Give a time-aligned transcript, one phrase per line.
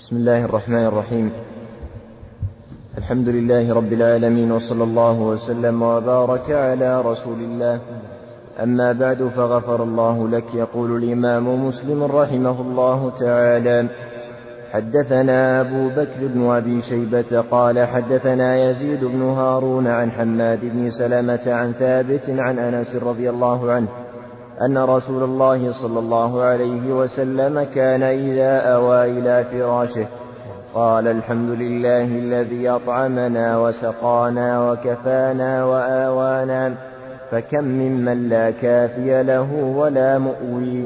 [0.00, 1.32] بسم الله الرحمن الرحيم.
[2.98, 7.80] الحمد لله رب العالمين وصلى الله وسلم وبارك على رسول الله.
[8.62, 13.88] أما بعد فغفر الله لك يقول الإمام مسلم رحمه الله تعالى
[14.72, 21.52] حدثنا أبو بكر بن أبي شيبة قال حدثنا يزيد بن هارون عن حماد بن سلمة
[21.52, 23.88] عن ثابت عن أنس رضي الله عنه
[24.66, 30.06] أن رسول الله صلى الله عليه وسلم كان إذا أوى إلى فراشه.
[30.74, 36.74] قال الحمد لله الذي أطعمنا وسقانا وكفانا وآوانا
[37.30, 40.84] فكم ممن لا كافي له ولا مؤوي.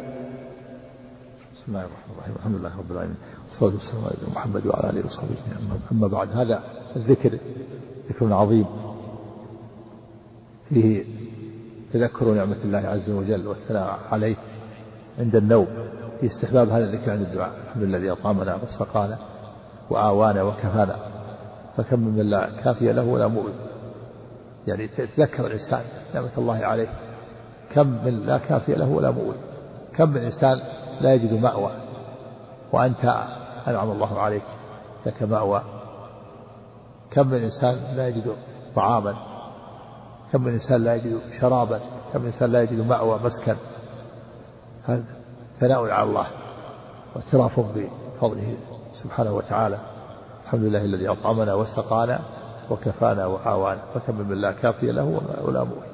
[1.55, 2.35] بسم الله الرحمن الرحيم.
[2.37, 3.17] الحمد لله رب العالمين.
[3.49, 5.37] والصلاة والسلام على محمد وعلى آله وصحبه
[5.93, 6.63] أما بعد هذا
[6.97, 7.39] الذكر
[8.11, 8.67] ذكر عظيم.
[10.69, 11.05] فيه
[11.95, 14.37] تذكر نعمة الله عز وجل والثناء عليه
[15.19, 15.67] عند النوم
[16.21, 17.51] في استحباب هذا الذكر عند الدعاء.
[17.69, 19.19] الحمد لله الذي أطعمنا وسقانا
[19.91, 20.97] وآوانا وكفانا.
[21.77, 23.55] فكم من لا كافي له ولا مؤذي
[24.67, 25.83] يعني تذكر الإنسان
[26.15, 26.89] نعمة الله عليه.
[27.75, 29.39] كم من لا كافي له ولا مؤذي
[29.97, 30.61] كم من إنسان
[31.01, 31.71] لا يجد مأوى.
[32.73, 33.05] وأنت
[33.67, 34.45] أنعم الله عليك
[35.07, 35.63] لك مأوى.
[37.11, 38.35] كم من إنسان لا يجد
[38.77, 39.34] طعاما.
[40.35, 41.81] كم من إنسان لا يجد شرابا
[42.13, 43.57] كم من إنسان لا يجد مأوى مسكن.
[44.85, 45.05] هذا
[45.61, 46.27] ثناء على الله
[47.15, 48.57] واعتراف بفضله
[49.03, 49.79] سبحانه وتعالى.
[50.45, 52.21] الحمد لله الذي أطعمنا وسقانا
[52.71, 53.83] وكفانا وآوانا.
[53.95, 55.05] فكم من لا كافي له
[55.45, 55.87] ولا مؤوي.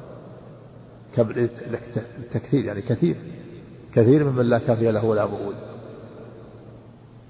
[1.14, 1.30] كم
[2.18, 3.16] التكثير يعني كثير.
[3.94, 5.54] كثير ممن لا كافي له ولا مؤوي.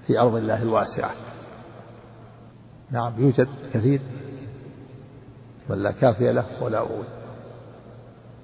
[0.07, 1.11] في أرض الله الواسعة.
[2.91, 4.01] نعم يوجد كثير.
[5.69, 7.03] من لا كافي له ولا أول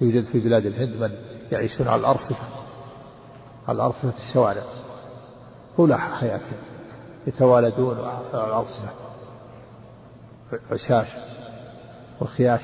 [0.01, 1.11] يوجد في بلاد الهند من
[1.51, 2.47] يعيشون على الأرصفة
[3.67, 4.63] على أرصفة الشوارع.
[5.77, 6.57] طول حياتهم
[7.27, 7.99] يتوالدون
[8.33, 8.89] على الأرصفة.
[10.71, 11.07] عشاش
[12.21, 12.61] وخياش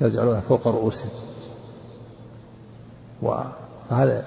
[0.00, 1.10] يجعلونها فوق رؤوسهم.
[3.22, 4.24] وهذا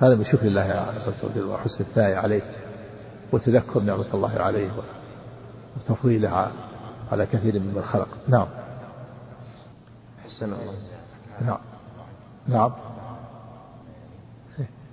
[0.00, 2.42] هذا من شكر الله عز وجل وحسن الثناء عليه
[3.32, 4.70] وتذكر نعمة الله عليه
[5.76, 6.50] وتفضيله
[7.12, 8.46] على كثير ممن خلق نعم.
[10.24, 10.74] حسن الله.
[11.40, 11.58] نعم.
[12.48, 12.72] نعم.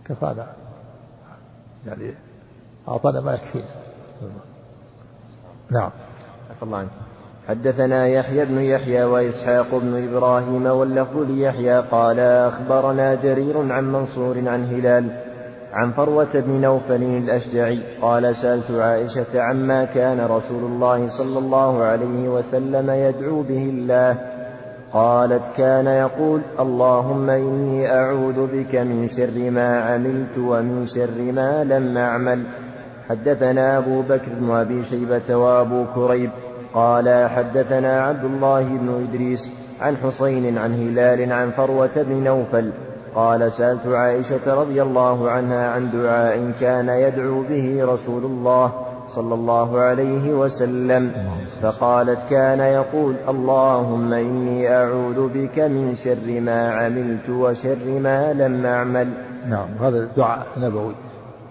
[0.05, 0.47] كفانا
[1.85, 2.13] يعني
[2.87, 3.65] أعطانا ما يكفينا.
[5.71, 5.91] نعم.
[6.49, 6.89] عفى الله عنك.
[7.47, 14.65] حدثنا يحيى بن يحيى وإسحاق بن إبراهيم واللفظ ليحيى قال أخبرنا جرير عن منصور عن
[14.65, 15.34] هلال
[15.75, 22.29] عن فروة بن نوفل الأشجعي قال سألت عائشة عما كان رسول الله صلى الله عليه
[22.29, 24.17] وسلم يدعو به الله.
[24.93, 31.97] قالت كان يقول اللهم إني أعوذ بك من شر ما عملت ومن شر ما لم
[31.97, 32.43] أعمل.
[33.09, 36.29] حدثنا أبو بكر بن أبي شيبة وأبو كريب.
[36.73, 39.39] قال حدثنا عبد الله بن إدريس
[39.81, 42.71] عن حسين عن هلال عن فروة بن نوفل
[43.15, 48.71] قال سألت عائشة رضي الله عنها عن دعاء كان يدعو به رسول الله
[49.15, 51.11] صلى الله عليه وسلم.
[51.61, 59.07] فقالت كان يقول اللهم إني أعوذ بك من شر ما عملت وشر ما لم أعمل.
[59.47, 60.95] نعم هذا دعاء نبوي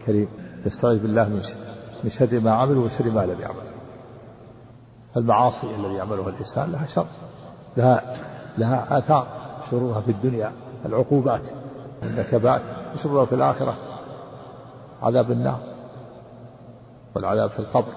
[0.07, 0.29] كريم.
[0.67, 1.57] يستعيذ بالله من شر
[2.05, 3.67] من شر ما عمل وشر ما لم يعمل.
[5.17, 7.07] المعاصي الذي يعملها الإنسان لها شر
[7.77, 8.03] لها
[8.59, 9.27] لها آثار
[9.71, 10.51] شرورها في الدنيا.
[10.85, 11.43] العقوبات
[12.03, 12.63] النكبات
[12.95, 13.77] وشرها في الآخرة
[15.03, 15.59] عذاب النار
[17.15, 17.93] والعذاب في القبر.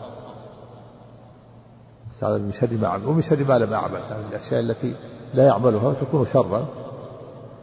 [2.13, 3.99] استعاذ من شر ما عمل ومن شر ما لم يعمل.
[4.09, 4.95] يعني الأشياء التي
[5.33, 6.65] لا يعملها وتكون شرا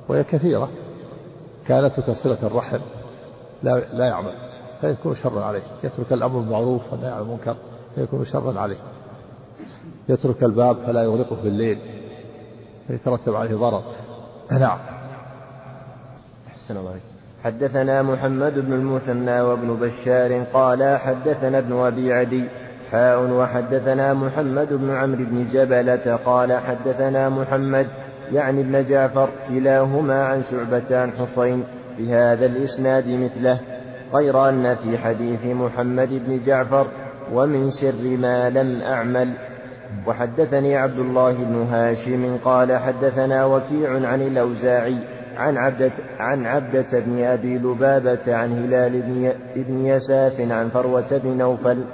[0.08, 0.68] وهي كثيرة.
[1.66, 2.78] كانت كصلة الرحم
[3.62, 4.34] لا لا يعمل
[4.80, 5.62] فيكون شرا عليه.
[5.84, 7.56] يترك الأمر بالمعروف والنهي عن المنكر
[7.94, 8.76] فيكون شرا عليه.
[10.08, 11.78] يترك الباب فلا يغلقه في الليل
[12.86, 13.82] فيترتب عليه ضرر.
[14.50, 14.93] نعم.
[16.64, 16.96] أحسن الله
[17.44, 22.44] حدثنا محمد بن المثنى وابن بشار قال حدثنا ابن أبي عدي
[22.92, 27.86] حاء وحدثنا محمد بن عمرو بن جبلة قال حدثنا محمد
[28.32, 31.64] يعني ابن جعفر كلاهما عن شعبة عن حصين
[31.98, 33.60] بهذا الإسناد مثله
[34.14, 36.86] غير أن في حديث محمد بن جعفر
[37.32, 39.32] ومن شر ما لم أعمل.
[40.06, 44.98] وحدثني عبد الله بن هاشم قال حدثنا وكيع عن الأوزاعي
[45.36, 49.02] عن عبدة, عن عبدة بن أبي لبابة عن هلال
[49.56, 51.84] بن يساف عن فروة بن نوفل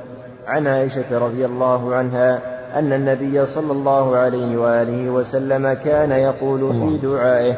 [0.47, 2.41] عن عائشة رضي الله عنها
[2.79, 7.55] أن النبي صلى الله عليه وآله وسلم كان يقول في دعائه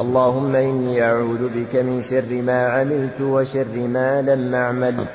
[0.00, 5.06] اللهم إني أعوذ بك من شر ما عملت وشر ما لم أعمل.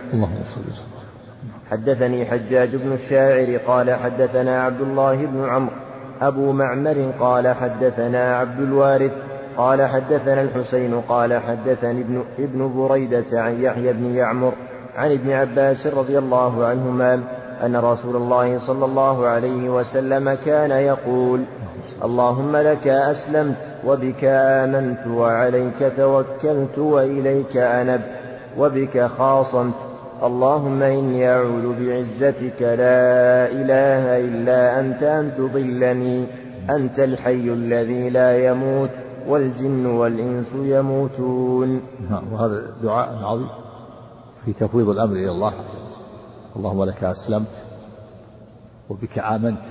[1.72, 5.74] حدثني حجاج بن الشاعر قال حدثنا عبد الله بن عمرو
[6.22, 9.12] أبو معمر قال حدثنا عبد الوارث
[9.60, 14.54] قال حدثنا الحسين قال حدثني ابن, ابن بريدة عن يحيى بن يعمر
[14.98, 17.14] عن ابن عباس رضي الله عنهما
[17.66, 21.40] أن رسول الله صلى الله عليه وسلم كان يقول
[22.04, 28.12] اللهم لك أسلمت وبك آمنت وعليك توكلت وإليك أنبت
[28.58, 29.76] وبك خاصمت.
[30.24, 36.26] اللهم إني أعوذ بعزتك لا إله إلا أنت أن تضلني
[36.70, 39.09] أنت الحي الذي لا يموت.
[39.30, 41.82] والجن والإنس يموتون.
[42.10, 43.50] نعم وهذا دعاء عظيم
[44.46, 45.54] في تفويض الأمر إلى الله.
[46.56, 47.52] اللهم لك أسلمت
[48.90, 49.66] وبك آمنت.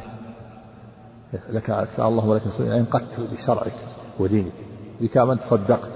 [1.51, 2.71] لك أسأل اللهم لك أسلمت.
[2.71, 3.79] انقدت بشرعك
[4.21, 4.53] ودينك
[5.01, 5.91] بك آمنت صدقت.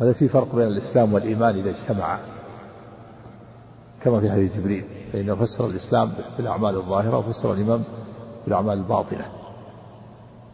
[0.00, 2.18] هذا في فرق بين الإسلام والإيمان إذا اجتمعا
[4.02, 7.82] كما في حديث جبريل فإنه فسر الإسلام بالأعمال الظاهرة وفسر الإيمان
[8.44, 9.41] بالأعمال الباطنة.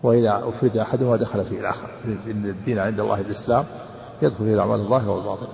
[0.03, 1.89] وإذا أفرد أحدهما دخل فيه الآخر.
[2.05, 3.65] إن الدين عند الله الإسلام
[4.23, 5.49] يدخل فيه الأعمال الظاهرة والباطنة.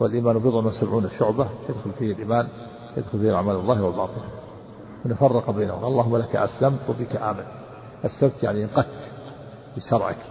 [0.00, 2.48] والإيمان بضع وسبعون شعبة يدخل فيه الإيمان
[2.96, 4.24] يدخل فيه الأعمال الظاهرة والباطنة.
[5.04, 5.84] ونفرق بينهم.
[5.84, 7.46] اللهم لك أسلمت وبك آمنت.
[8.04, 9.10] أسلمت يعني انقدت
[9.76, 10.26] بشرعك.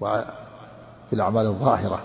[0.00, 2.00] وبالأعمال الظاهرة.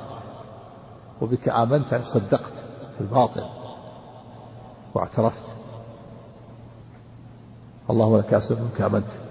[1.21, 2.53] وبك آمنت يعني صدقت
[2.97, 3.43] في الباطن.
[4.95, 5.43] واعترفت.
[7.89, 9.26] اللهم لك أسلمت وبك آمنت.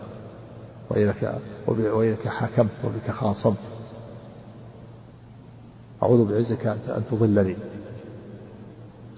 [0.90, 1.32] وإليك
[1.68, 3.58] وإليك حكمت وبك خاصمت
[6.02, 7.56] أعوذ بعزك أن تضلني.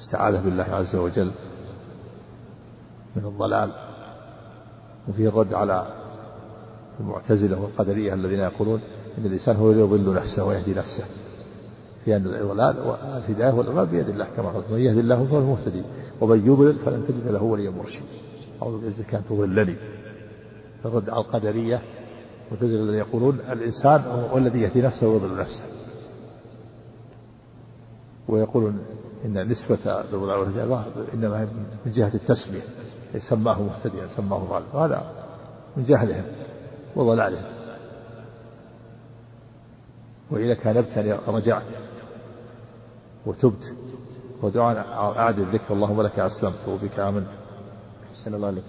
[0.01, 1.31] استعاذة بالله عز وجل
[3.17, 3.73] من الضلال.
[5.09, 5.87] وفيه الرد على
[7.01, 8.81] المعتزلة والقدرية الذين يقولون
[9.19, 11.05] إن الإنسان هو الذي يضل نفسه ويهدي نفسه.
[12.05, 15.83] في أن الضلال والهداية والإضلال بيد الله كما قال من يهدي الله فهو المهتدي
[16.21, 18.05] ومن يضلل فلن تجد له وليا مرشدا.
[18.63, 19.77] أعوذ بعزك أن تضلني.
[20.85, 21.83] الرد على القدرية
[22.47, 24.01] المعتزلة الذين يقولون الإنسان
[24.33, 25.63] هو الذي يهدي نفسه ويضل نفسه.
[28.29, 28.79] ويقولون
[29.25, 30.85] إن نسبة الولاء والهداية
[31.15, 31.47] إنما هي
[31.87, 32.63] من جهة التسمية
[33.31, 34.65] سماه مهتديا سماه ضالا.
[34.75, 35.13] وهذا
[35.77, 36.25] من جهلهم
[36.97, 37.45] وضلالهم.
[40.31, 41.63] وإليك نبت يعني رجعت
[43.27, 43.75] وتبت
[44.43, 44.79] ودعاء
[45.19, 47.29] أعد الذكر اللهم لك أسلمت وبك آمنت.
[48.13, 48.65] أحسن الله عليك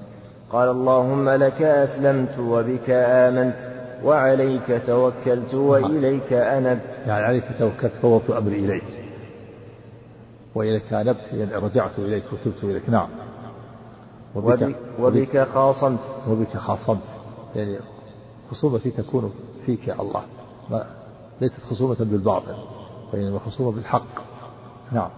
[0.49, 3.55] قال اللهم لك أسلمت وبك آمنت
[4.03, 6.99] وعليك توكلت وإليك أنبت.
[7.07, 8.83] يعني عليك توكلت فوضت أمري إليك
[10.55, 12.89] وإليك أنبت يعني رجعت إليك وتبت إليك.
[12.89, 13.07] نعم.
[14.35, 15.99] وبك, وبك خاصمت.
[16.29, 17.03] وبك خاصمت.
[17.55, 17.77] يعني
[18.51, 19.33] خصومتي تكون
[19.65, 20.21] فيك يا الله.
[20.69, 20.85] ما
[21.41, 22.55] ليست خصومة بالباطل
[23.13, 24.21] وإنما خصومة بالحق.
[24.91, 25.09] نعم.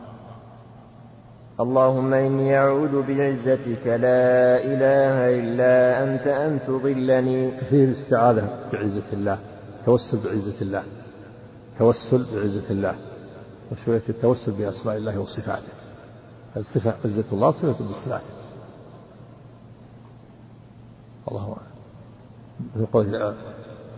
[1.62, 7.62] اللهم إني أعوذ بعزتك لا إله إلا أنت أن تضلني.
[7.70, 9.40] فيه الاستعاذة بعزة الله
[9.86, 10.84] توسل بعزة الله
[11.80, 12.96] توسل بعزة الله.
[13.72, 15.74] وشوية التوسل بأسماء الله وصفاته.
[16.58, 18.34] الصفة عزة الله صفة بصفاته
[21.32, 21.56] اللهم
[22.76, 23.36] يقول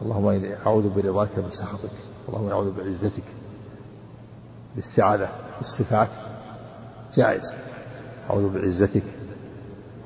[0.01, 1.95] اللهم إني أعوذ برضاك من سخطك
[2.30, 3.24] اللهم أعوذ بعزتك.
[4.75, 6.09] بالاستعاذة بالصفات.
[7.17, 7.41] جائز.
[8.29, 9.03] أعوذ بعزتك.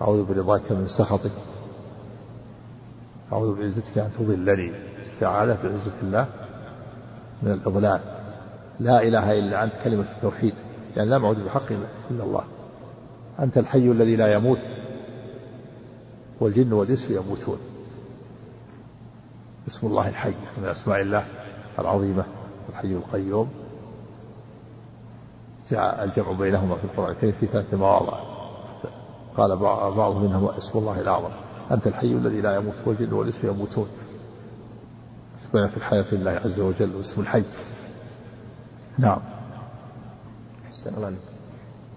[0.01, 1.31] أعوذ برضاك من سخطك.
[3.33, 4.71] أعوذ بعزتك أن تضلني.
[5.05, 6.27] استعاذة بعزة الله
[7.43, 7.99] من الإضلال.
[8.79, 10.53] لا إله إلا أنت كلمة التوحيد.
[10.95, 11.71] يعني لا معبود بحق
[12.11, 12.43] إلا الله.
[13.39, 14.61] أنت الحي الذي لا يموت
[16.39, 17.57] والجن والإنس يموتون.
[19.67, 21.25] اسم الله الحي من أسماء الله
[21.79, 22.25] العظيمة
[22.69, 23.66] الحي القيوم.
[25.71, 28.17] جاء الجمع بينهما في القرآن الكريم في ثلاث مواضع.
[29.37, 29.55] قال
[29.95, 31.29] بعض منهم اسم الله الأعظم.
[31.71, 33.87] أنت الحي الذي لا يموت والجن والإنس يموتون.
[35.53, 37.43] بين في الحياة الله عز وجل واسم الحي.
[38.99, 39.19] نعم.
[40.65, 41.13] أحسن الله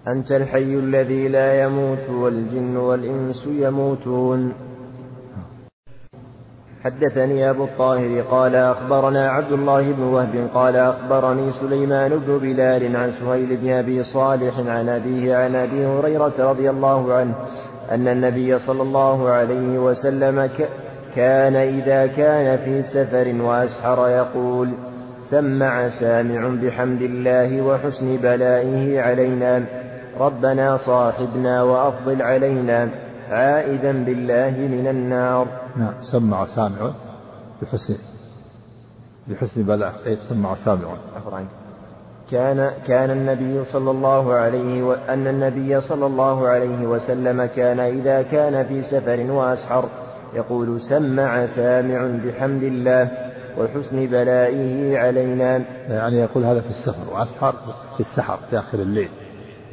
[0.07, 4.53] أنت الحي الذي لا يموت والجن والإنس يموتون.
[6.83, 13.11] حدثني أبو الطاهر قال أخبرنا عبد الله بن وهب قال أخبرني سليمان بن بلال عن
[13.11, 17.33] سهيل بن أبي صالح عن أبيه عن أبي هريرة رضي الله عنه
[17.91, 20.49] أن النبي صلى الله عليه وسلم
[21.15, 24.69] كان إذا كان في سفر وأسحر يقول
[25.29, 29.63] سمع سامع بحمد الله وحسن بلائه علينا
[30.19, 32.89] ربنا صاحبنا وأفضل علينا
[33.29, 35.60] عائدا بالله من النار.
[35.75, 36.91] نعم سمع سامع
[37.61, 37.97] بحسن
[39.27, 40.87] بحسن بلاغ أي سمع سامع
[42.31, 44.93] كان كان النبي صلى الله عليه و...
[44.93, 49.89] أن النبي صلى الله عليه وسلم كان إذا كان في سفر وأسحر
[50.33, 53.11] يقول سمع سامع بحمد الله
[53.57, 55.61] وحسن بلائه علينا.
[55.89, 57.53] يعني يقول هذا في السفر وأسحر
[57.97, 59.09] في السحر في آخر الليل.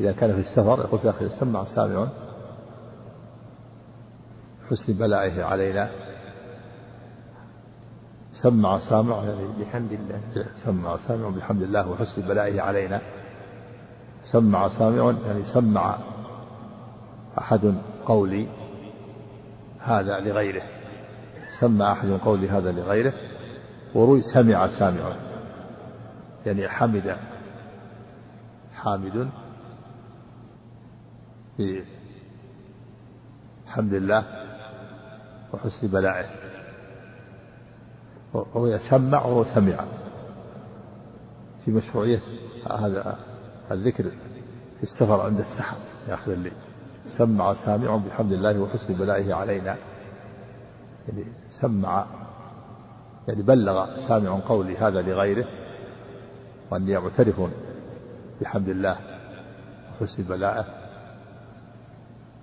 [0.01, 2.07] إذا كان في السفر يقول في آخر سمع سامع
[4.71, 5.91] حسن بلائه علينا.
[8.33, 10.21] سمع سامع يعني بحمد الله.
[10.65, 13.01] سمع سامع بحمد الله وحسن بلائه علينا.
[14.33, 15.99] سمع سامع يعني سمع
[17.39, 17.75] أحد
[18.07, 18.47] قولي
[19.81, 20.63] هذا لغيره.
[21.61, 23.13] سمع أحد قولي هذا لغيره.
[23.95, 25.17] وروي سمع سامع.
[26.47, 27.17] يعني حمد.
[28.75, 29.29] حامد.
[33.67, 34.48] بحمد الله
[35.53, 36.27] وحسن بلائه.
[38.35, 39.85] وهو يسمع وهو سمع.
[41.65, 42.21] في مشروعية
[42.71, 43.19] هذا
[43.71, 44.05] الذكر
[44.77, 45.77] في السفر عند السحر
[46.07, 46.53] في آخر الليل
[47.19, 49.77] سمع سامع بحمد الله وحسن بلائه علينا.
[51.09, 51.25] يعني
[51.61, 52.07] سمع
[53.29, 55.45] يعني بلغ سامع قولي هذا لغيره
[56.71, 57.41] وأني معترف
[58.41, 58.97] بحمد الله
[60.01, 60.65] وحسن بلائه.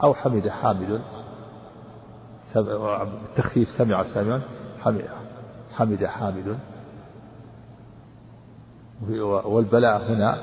[0.03, 1.01] أو حمد حامد
[2.61, 4.39] بالتخفيف سمع سامع
[5.73, 6.57] حمد حامد.
[9.45, 10.37] والبلاء هنا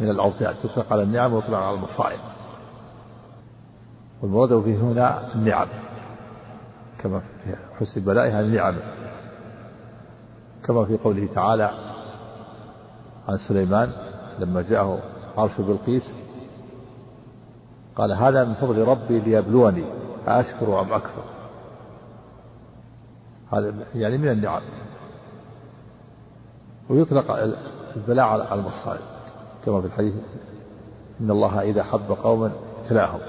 [0.00, 2.20] من الأوضاع تطلق على النعم ويطلق على المصائب.
[4.22, 5.68] والمراد فيه هنا النعم.
[6.98, 8.76] كما في حسن بلائها النعم.
[10.64, 11.70] كما في قوله تعالى
[13.28, 13.92] عن سليمان
[14.38, 14.98] لما جاءه
[15.38, 16.02] عرش بلقيس
[17.96, 19.84] قال هذا من فضل ربي ليبلوني
[20.26, 21.22] أشكر أم أكفر؟
[23.52, 24.62] هذا يعني من النعم.
[26.90, 27.30] ويطلق
[27.96, 29.00] البلاء على المصائب.
[29.64, 30.14] كما في الحديث
[31.20, 32.50] إن الله إذا حب قوما
[32.82, 33.20] ابتلاهم.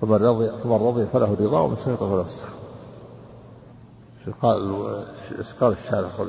[0.00, 2.58] فمن رضي فمن رضي فله الرضا ومن سخط فله السخط.
[4.42, 4.86] قال
[5.60, 6.28] قال الشارع قول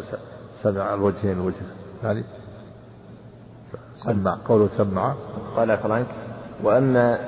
[0.63, 1.61] سمع الوجهين الوجه
[2.03, 2.23] يعني
[3.97, 4.37] سمع.
[4.47, 5.15] قوله سمع.
[5.55, 6.07] قال فرانك
[6.63, 7.19] وأما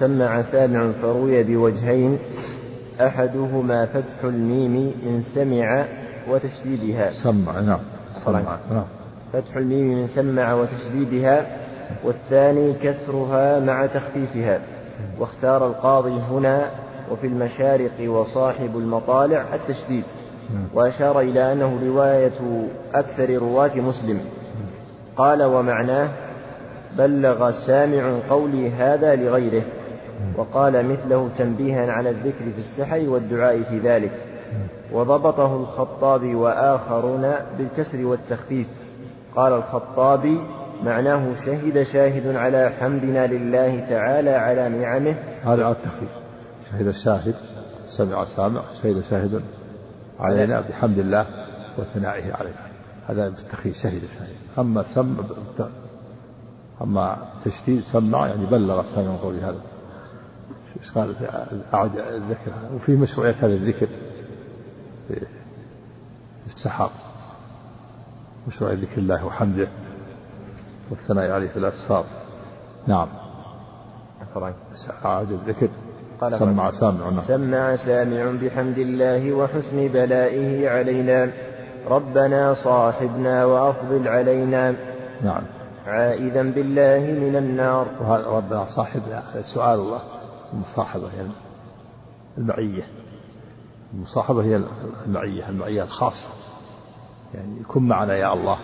[0.00, 2.18] سمع سامع فروي بوجهين
[3.00, 5.84] أحدهما فتح الميم إن سمع
[6.30, 7.10] وتشديدها.
[7.22, 7.78] سمع نعم.
[8.24, 8.84] سمع نعم.
[9.32, 11.46] فتح الميم من سمع وتشديدها
[12.04, 14.60] والثاني كسرها مع تخفيفها.
[15.18, 16.70] واختار القاضي هنا
[17.10, 20.04] وفي المشارق وصاحب المطالع التشديد.
[20.74, 24.20] وأشار إلى أنه رواية أكثر رواة مسلم.
[25.16, 26.08] قال ومعناه
[26.98, 29.62] بلغ سامع قولي هذا لغيره.
[30.36, 34.12] وقال مثله تنبيها على الذكر في السحر والدعاء في ذلك.
[34.92, 38.66] وضبطه الخطابي وآخرون بالكسر والتخفيف.
[39.36, 40.40] قال الخطابي
[40.84, 45.14] معناه شهد شاهد على حمدنا لله تعالى على نعمه.
[45.42, 46.08] هذا على التخفيف.
[46.70, 47.34] شهد الشاهد
[47.96, 49.42] سمع سامع شهد شاهد
[50.20, 51.26] علينا بحمد الله
[51.78, 52.66] وثنائه علينا.
[53.08, 54.36] هذا بالتخفيف شهد شاهد.
[54.58, 55.16] أما سم
[56.82, 59.60] أما تشديد سمع يعني بلغ سامع قولي هذا.
[60.80, 61.14] إيش قال؟
[61.74, 62.52] أعد الذكر.
[62.74, 63.86] وفي مشروعية هذا الذكر
[65.08, 65.26] في
[66.46, 66.90] السحر.
[68.48, 69.68] مشروعية ذكر الله وحمده
[70.90, 72.04] والثناء عليه في الأسفار.
[72.86, 73.08] نعم.
[75.04, 75.68] أعد الذكر.
[76.20, 77.20] قال سمع سامع نعم.
[77.28, 81.30] سمع سامع بحمد الله وحسن بلائه علينا.
[81.86, 84.74] ربنا صاحبنا وأفضل علينا.
[85.24, 85.42] نعم.
[85.86, 87.86] عائذا بالله من النار.
[88.26, 89.22] ربنا صاحبنا.
[89.54, 90.00] سؤال الله.
[90.52, 91.30] المصاحبة يعني
[92.38, 92.88] المعية.
[93.94, 94.60] المصاحبة هي
[95.06, 96.30] المعية المعية الخاصة.
[97.34, 98.58] يعني كن معنا يا الله.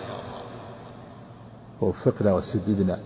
[1.81, 2.99] ووفقنا وسددنا.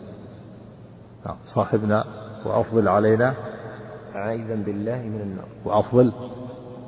[1.25, 2.05] نعم صاحبنا
[2.45, 3.35] وأفضل علينا.
[4.13, 5.47] عائذا بالله من النار.
[5.65, 6.13] وأفضل.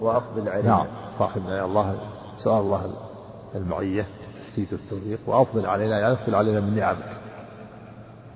[0.02, 0.68] وأفضل علينا.
[0.68, 0.88] نعم
[1.20, 2.00] صاحبنا يا الله.
[2.44, 2.94] سؤال الله
[3.56, 5.20] المعية تسديد التوفيق.
[5.28, 7.18] وأفضل علينا يعني أفضل علينا من نعمك.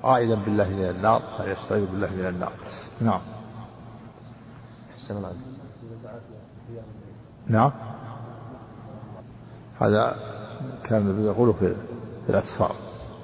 [0.03, 1.22] عائدا بالله من النار.
[1.39, 2.51] يعني يستعيذ بالله من النار.
[3.01, 3.22] نعم.
[7.48, 7.72] نعم.
[9.81, 10.15] هذا
[10.83, 11.75] كان النبي يقوله في
[12.29, 12.75] الأسفار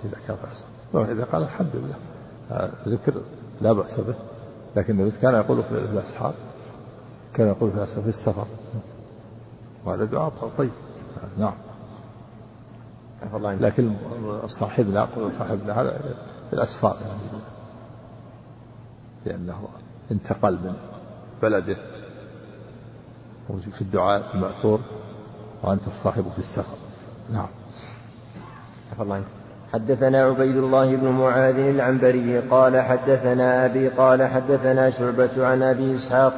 [0.05, 1.11] إذا كان في الأسفار.
[1.11, 1.95] إذا قال الحمد لله
[2.87, 3.21] ذكر
[3.61, 4.15] لا بأس به
[4.75, 6.33] لكن النبي كان يقول في الأسحار
[7.33, 8.47] كان يقول في في السفر.
[9.85, 10.71] وهذا دعاء طيب.
[11.37, 11.53] نعم.
[13.59, 13.93] لكن
[14.59, 15.07] صاحبنا
[15.39, 15.97] صاحبنا هذا
[16.49, 16.95] في الأسفار.
[17.01, 17.21] يعني
[19.25, 19.67] لأنه
[20.11, 20.73] انتقل من
[21.41, 21.77] بلده.
[23.77, 24.79] في الدعاء المأثور
[25.63, 26.77] وأنت الصاحب في السفر
[27.33, 27.47] نعم.
[28.99, 29.23] الله
[29.73, 36.33] حدثنا عبيد الله بن معاذ العنبري قال حدثنا أبي قال حدثنا شعبة عن أبي إسحاق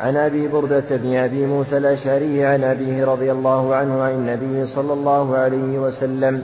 [0.00, 4.92] عن أبي بردة بن أبي موسى الأشعري عن أبيه رضي الله عنه عن النبي صلى
[4.92, 6.42] الله عليه وسلم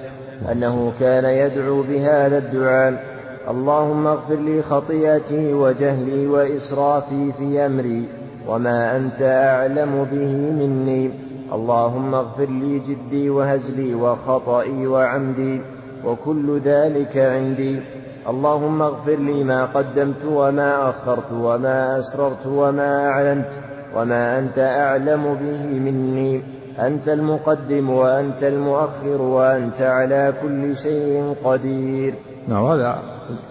[0.53, 3.10] أنه كان يدعو بهذا الدعاء.
[3.51, 8.09] اللهم اغفر لي خطيئتي وجهلي وإسرافي في أمري
[8.49, 11.11] وما أنت أعلم به مني.
[11.53, 15.61] اللهم اغفر لي جدي وهزلي وخطئي وعمدي
[16.05, 17.81] وكل ذلك عندي.
[18.29, 23.53] اللهم اغفر لي ما قدمت وما أخرت وما أسررت وما أعلنت
[23.97, 26.43] وما أنت أعلم به مني.
[26.79, 32.15] أنت المقدم وأنت المؤخر وأنت على كل شيء قدير.
[32.49, 33.03] نعم هذا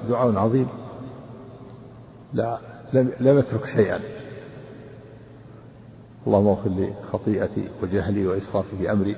[0.10, 0.68] دعاء عظيم.
[2.34, 2.58] لا
[2.94, 4.00] لم, لم يترك شيئا.
[6.28, 9.16] اللهم اغفر لي خطيئتي وجهلي وإسرافي في أمري.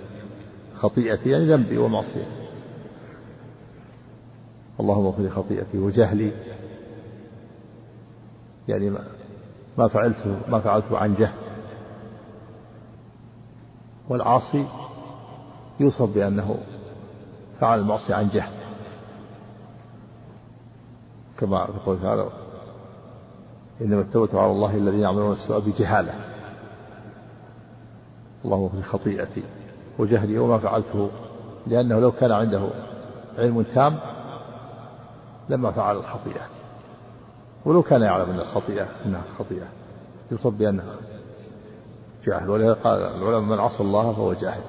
[0.76, 2.42] خطيئتي يعني ذنبي ومعصيتي.
[4.80, 6.32] اللهم اغفر لي خطيئتي وجهلي.
[8.68, 9.04] يعني ما
[9.78, 11.41] ما فعلته ما فعلته عن جهل.
[14.12, 14.66] والعاصي
[15.80, 16.58] يوصف بأنه
[17.60, 18.52] فعل المعصية عن جهل.
[21.38, 22.30] كما في قوله تعالى
[23.82, 26.14] إنما التوبة على الله الذين يعملون السوء بجهالة.
[28.46, 29.44] اللهم اغفر خطيئتي
[30.00, 31.10] وجهلي وما فعلته
[31.68, 32.70] لأنه لو كان عنده
[33.38, 34.00] علم تام
[35.50, 36.46] لما فعل الخطيئة.
[37.66, 39.68] ولو كان يعلم أن الخطيئة أنها خطيئة
[40.32, 40.96] يصب بأنها
[42.26, 44.62] جاهل ولهذا قال العلماء من عصى الله فهو جاهل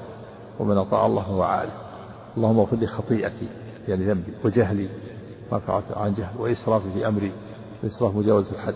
[0.61, 1.73] ومن أطاع الله فهو عالم.
[2.37, 3.49] اللهم اغفر لي خطيئتي
[3.89, 4.89] يعني ذنبي وجهلي
[5.53, 7.33] ما فعلت عن جهل وإسرافي في أمري
[7.87, 8.75] إسراف مجاوز الحد.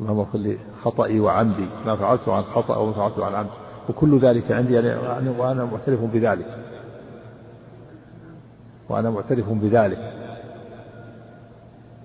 [0.00, 3.50] اللهم اغفر لي خطئي وعمدي ما فعلته عن خطأ وما فعلته عن عمد.
[3.88, 6.58] وكل ذلك عندي يعني وأنا معترف بذلك.
[8.88, 10.12] وأنا معترف بذلك.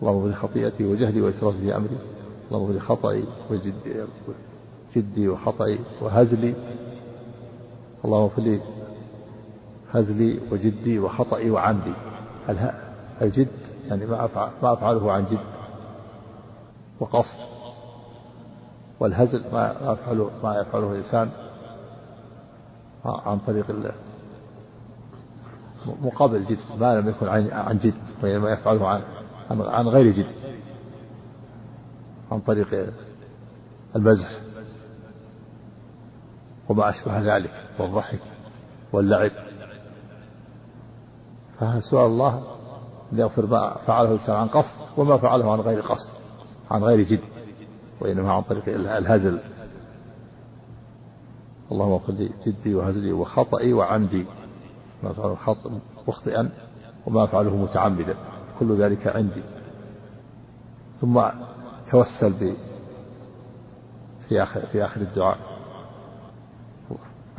[0.02, 1.98] اللهم اغفر لي خطيئتي وجهلي وإسرافي في أمري.
[2.48, 3.74] اللهم اغفر لي خطئي وجدي
[4.98, 6.56] جدي وخطئي وهزلي.
[8.06, 8.62] اللهم اغفر لي
[9.94, 11.94] هزلي وجدي وخطئي وعمدي.
[13.22, 13.48] الجد
[13.88, 15.40] يعني ما أفعل ما أفعله عن جد.
[17.00, 17.40] وقصد
[19.00, 21.30] والهزل ما يفعله ما يفعله الإنسان
[23.06, 23.66] عن طريق
[26.02, 29.02] مقابل جد ما لم يكن عن جد وإنما يفعله عن
[29.52, 30.32] عن غير جد.
[32.32, 32.94] عن طريق
[33.96, 34.47] المزح.
[36.70, 38.20] وما أشبه ذلك والضحك
[38.94, 39.32] واللعب.
[41.60, 42.44] فسؤال الله
[43.12, 46.10] ليغفر ما فعله الإنسان عن قصد وما فعله عن غير قصد
[46.72, 47.24] عن غير جد
[48.02, 49.40] وإنما عن طريق الهزل.
[51.72, 54.26] اللهم اغفر لي جدي وهزلي وخطئي وعمدي
[55.04, 56.50] ما فعله خطأ مخطئا
[57.06, 58.16] وما فعله متعمدا
[58.60, 59.44] كل ذلك عندي.
[61.02, 61.24] ثم
[61.92, 62.56] توسل
[64.28, 65.57] في آخر في آخر الدعاء.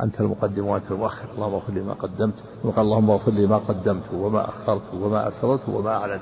[0.01, 1.27] أنت المقدم وأنت المؤخر.
[1.35, 2.43] اللهم اغفر لي ما قدمت.
[2.63, 6.21] وقال اللهم اغفر لي ما قدمت وما أخرت وما أسررت وما أعلنت.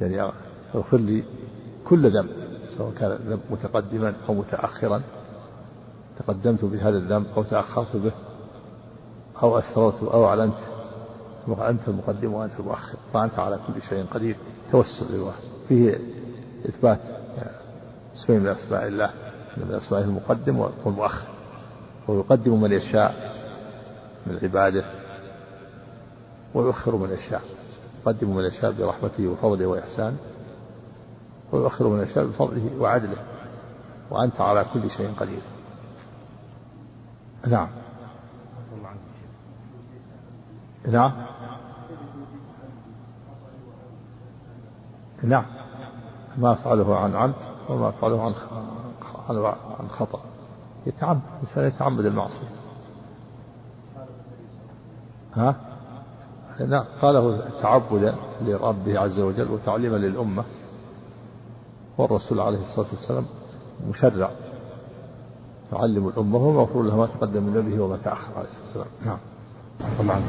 [0.00, 0.32] يعني
[0.74, 1.24] اغفر لي
[1.88, 2.30] كل ذنب
[2.76, 5.02] سواء كان ذنب متقدما أو متأخرا.
[6.18, 8.12] تقدمت بهذا الذنب أو تأخرت به
[9.42, 10.58] أو أسررت أو أعلنت.
[11.48, 12.98] أنت المقدم وأنت المؤخر.
[13.12, 14.36] فأنت على كل شيء قدير.
[14.72, 15.32] توسل لله.
[15.68, 16.00] فيه
[16.68, 17.00] إثبات
[18.14, 19.10] اسمين من أسماء الله
[19.56, 21.37] من أسمائه المقدم والمؤخر.
[22.08, 23.38] ويقدم من يشاء
[24.26, 24.84] من عباده
[26.54, 27.42] ويؤخر من يشاء.
[28.00, 30.16] يقدم من يشاء برحمته وفضله وإحسانه
[31.52, 33.24] ويؤخر من يشاء بفضله وعدله.
[34.10, 35.40] وأنت على كل شيء قدير.
[37.46, 37.68] نعم.
[40.86, 41.12] نعم.
[45.22, 45.44] نعم.
[46.36, 47.34] ما فعله عن عمد
[47.68, 48.34] وما فعله عن
[49.80, 50.27] عن خطأ.
[50.88, 52.48] يتعمد الإنسان يتعمد المعصية.
[55.34, 55.56] ها؟
[56.66, 60.44] نعم قاله تعبدا لربه عز وجل وتعليما للأمة.
[61.98, 63.24] والرسول عليه الصلاة والسلام
[63.88, 64.30] مشرع.
[65.72, 68.86] يعلم الأمة وهو مغفور له ما تقدم من ذنبه وما تأخر عليه الصلاة والسلام.
[69.06, 69.18] نعم.
[69.98, 70.22] طبعا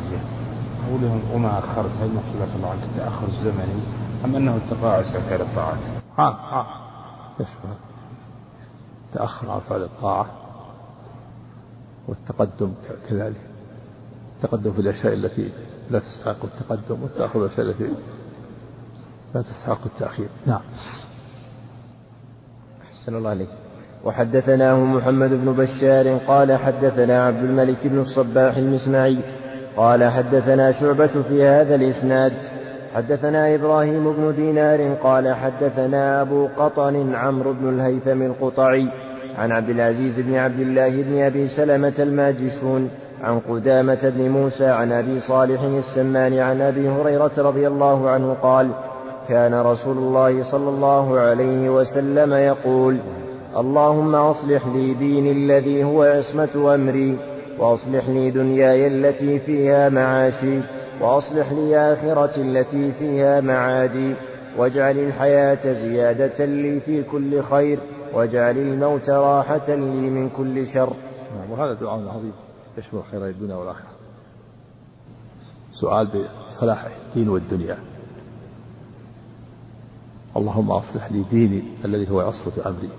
[0.90, 3.82] قولهم وما أخرت هل المقصود الله عنك التأخر الزمني
[4.26, 5.78] أم أنه التقاعس عن فعل الطاعات؟
[6.18, 6.68] ها ها
[7.40, 7.76] يشبه.
[9.14, 10.26] تأخر عن فعل الطاعة.
[12.10, 12.72] والتقدم
[13.10, 13.42] كذلك.
[14.38, 15.50] التقدم في الأشياء التي
[15.92, 17.90] لا تستحق التقدم والتأخر الأشياء التي
[19.36, 20.28] لا تستحق التأخير.
[20.46, 20.62] نعم.
[22.92, 23.50] أحسن الله عليك.
[24.06, 29.18] وحدثناه محمد بن بشار قال حدثنا عبد الملك بن الصباح المسمعي
[29.78, 32.34] قال حدثنا شعبة في هذا الإسناد.
[32.96, 39.09] حدثنا إبراهيم بن دينار قال حدثنا أبو قطن عمرو بن الهيثم القطعي
[39.40, 42.90] عن عبد العزيز بن عبد الله بن أبي سلمة الماجشون
[43.24, 48.70] عن قدامة بن موسى عن أبي صالح السمان عن أبي هريرة رضي الله عنه قال
[49.30, 52.98] كان رسول الله صلى الله عليه وسلم يقول
[53.58, 57.18] اللهم أصلح لي ديني الذي هو عصمة أمري
[57.60, 60.60] وأصلح لي دنياي التي فيها معاشي
[61.02, 64.14] وأصلح لي آخرتي التي فيها معادي
[64.58, 67.80] واجعل الحياة زيادة لي في كل خير.
[68.14, 70.94] واجعل الموت راحة لي من كل شر.
[71.38, 72.34] نعم وهذا دعاء عظيم.
[72.78, 73.88] يشمل خير الدنيا والآخرة؟
[75.72, 76.08] سؤال
[76.50, 77.78] بصلاح الدين والدنيا.
[80.38, 82.90] اللهم أصلح لي ديني الذي هو عصمة أمري.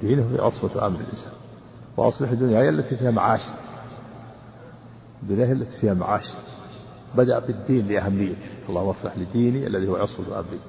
[0.00, 1.32] دينه هو عصمة أمر الإنسان.
[1.96, 3.40] وأصلح الدنيا هي التي فيها معاش.
[5.30, 6.34] هي التي فيها معاش.
[7.16, 10.60] بدأ بالدين لأهميته اللهم أصلح لي ديني الذي هو عصمة أمري.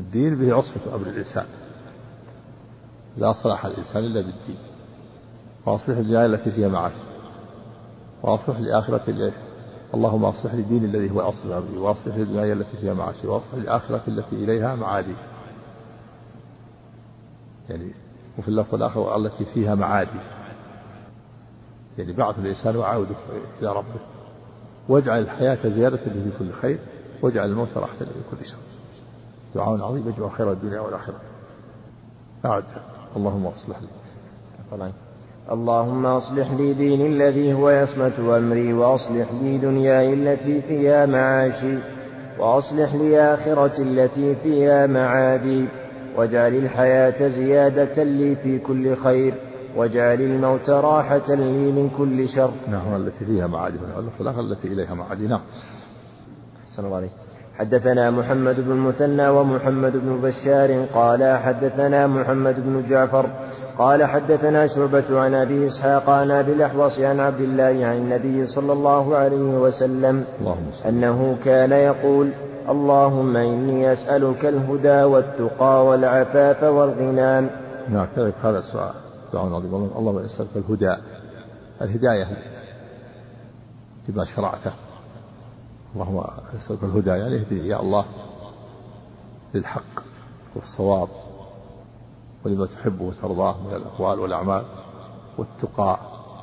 [0.00, 1.46] الدين به عصمة أمر الإنسان.
[3.16, 4.58] لا صلاح الإنسان إلا بالدين.
[5.66, 6.92] وأصلح الدنيا التي فيها معاش
[8.22, 9.32] وأصلح لآخرة
[9.94, 11.78] اللهم أصلح لي ديني الذي هو أصل أمري.
[11.78, 15.14] وأصلح لي الدنيا التي فيها معاشي وأصلح لآخرة التي إليها معادي.
[17.68, 17.92] يعني
[18.38, 20.20] وفي اللفظ الآخر التي فيها معادي.
[21.98, 23.16] يعني بعث الإنسان وعوده
[23.60, 24.00] إلى ربه.
[24.88, 26.78] واجعل الحياة زيادة في كل خير.
[27.22, 28.77] واجعل الموت راحة لكل شر.
[29.54, 31.14] دعاء عظيم يجمع خير الدنيا والآخرة.
[32.44, 32.64] أعد.
[33.16, 33.88] اللهم أصلح لي.
[35.52, 41.78] اللهم أصلح لي ديني الذي هو يصمة أمري وأصلح لي دنياي التي فيها معاشي
[42.38, 45.68] وأصلح لي آخرتي التي فيها معادي
[46.16, 49.34] واجعل الحياة زيادة لي في كل خير
[49.76, 52.50] واجعل الموت راحة لي من كل شر.
[52.68, 53.78] نعم التي فيها معادي.
[53.96, 55.26] والآخرة التي إليها معادي.
[55.26, 55.40] نعم.
[56.70, 57.10] أحسن الله عليك.
[57.58, 63.26] حدثنا محمد بن المثنى ومحمد بن بشار قال حدثنا محمد بن جعفر
[63.78, 68.72] قال حدثنا شعبة عن أبي إسحاق عن أبي الأحوص عن عبد الله عن النبي صلى
[68.72, 70.24] الله عليه وسلم
[70.88, 72.32] أنه كان يقول
[72.68, 77.48] اللهم إني أسألك الهدى والتقى والعفاف والغنى.
[77.88, 78.94] نعم كذلك هذا السؤال.
[79.32, 80.96] دعاء عظيم اللهم أسألك الهدى.
[81.82, 82.26] الهداية
[84.08, 84.87] لما شرعته.
[85.94, 86.24] اللهم
[86.54, 88.04] أسألك الهدى يعني اهدني يا الله
[89.54, 90.02] للحق
[90.56, 91.08] والصواب
[92.44, 94.64] ولما تحبه وترضاه من الأقوال والأعمال
[95.38, 95.98] والتقى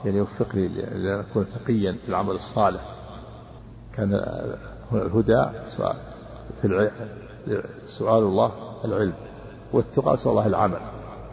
[0.05, 2.81] يعني يوفقني لأن أكون تقيا في العمل الصالح.
[3.93, 4.13] كان
[4.91, 5.45] الهدى
[5.77, 5.95] سؤال
[6.61, 6.91] في
[7.99, 8.51] سؤال الله
[8.85, 9.13] العلم
[9.73, 10.79] والتقى سؤال الله العمل.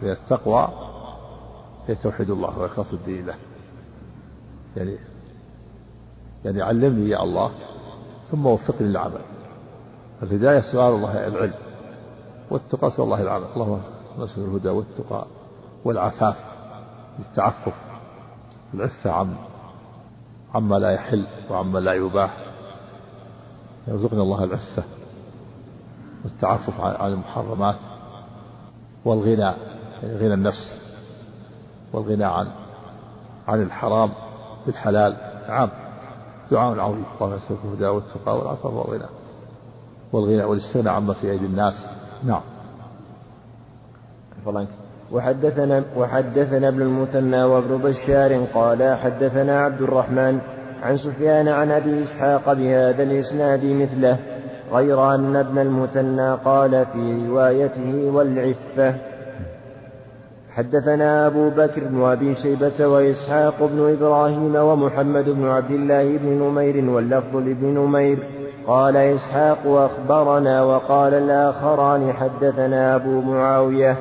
[0.02, 0.68] لأن التقوى
[1.86, 3.34] هي توحيد الله وإخلاص الدين له.
[4.76, 4.98] يعني
[6.44, 7.50] يعني علمني يا الله
[8.32, 9.20] ثم وفقني للعمل.
[10.22, 11.54] الهداية سؤال الله العلم.
[12.50, 13.46] والتقى سؤال الله العمل.
[13.56, 13.80] اللهم
[14.18, 15.26] نسأل الهدى والتقى
[15.84, 16.36] والعفاف
[17.18, 17.74] بالتعفف
[18.74, 19.34] العفة عم
[20.54, 22.36] عما لا يحل وعما لا يباح.
[23.88, 24.82] يرزقنا الله العفة
[26.24, 27.78] والتعفف عن المحرمات
[29.04, 29.52] والغنى
[30.02, 30.80] يعني غنى النفس
[31.92, 32.48] والغنى عن
[33.48, 34.10] عن الحرام
[34.66, 35.16] بالحلال.
[35.48, 35.81] نعم.
[36.52, 39.08] دعاء عظيم اللهم نسألك الهدى والتقى والعفاف والغنى
[40.12, 41.74] والغنى والاستغناء عما في أيدي الناس.
[42.24, 42.40] نعم.
[45.12, 50.40] وحدثنا وحدثنا ابن المثنى وابن بشار قال حدثنا عبد الرحمن
[50.82, 54.18] عن سفيان عن أبي إسحاق بهذا الإسناد مثله
[54.72, 59.11] غير أن ابن المثنى قال في روايته والعفة.
[60.56, 66.90] حدثنا أبو بكر بن أبي شيبة وإسحاق بن إبراهيم ومحمد بن عبد الله بن نمير
[66.90, 68.18] واللفظ لابن نمير.
[68.66, 73.96] قال إسحاق أخبرنا وقال الآخران حدثنا أبو معاوية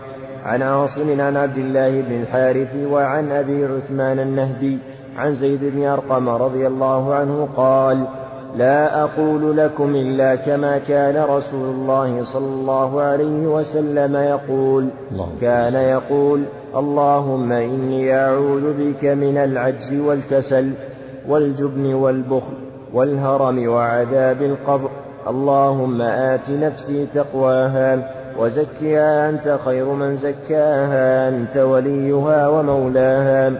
[0.46, 4.78] عن عاصم عن عبد الله بن الحارث وعن أبي عثمان النهدي
[5.18, 8.08] عن زيد بن أرقم رضي الله عنه قال
[8.58, 14.88] لا أقول لكم إلا كما كان رسول الله صلى الله عليه وسلم يقول.
[15.42, 16.44] كان يقول
[16.76, 20.72] اللهم إني أعوذ بك من العجز والكسل
[21.30, 22.54] والجبن والبخل
[22.94, 24.90] والهرم وعذاب القبر.
[25.28, 33.52] اللهم آت نفسي تقواها وزكها أنت خير من زكاها أنت وليها ومولاها.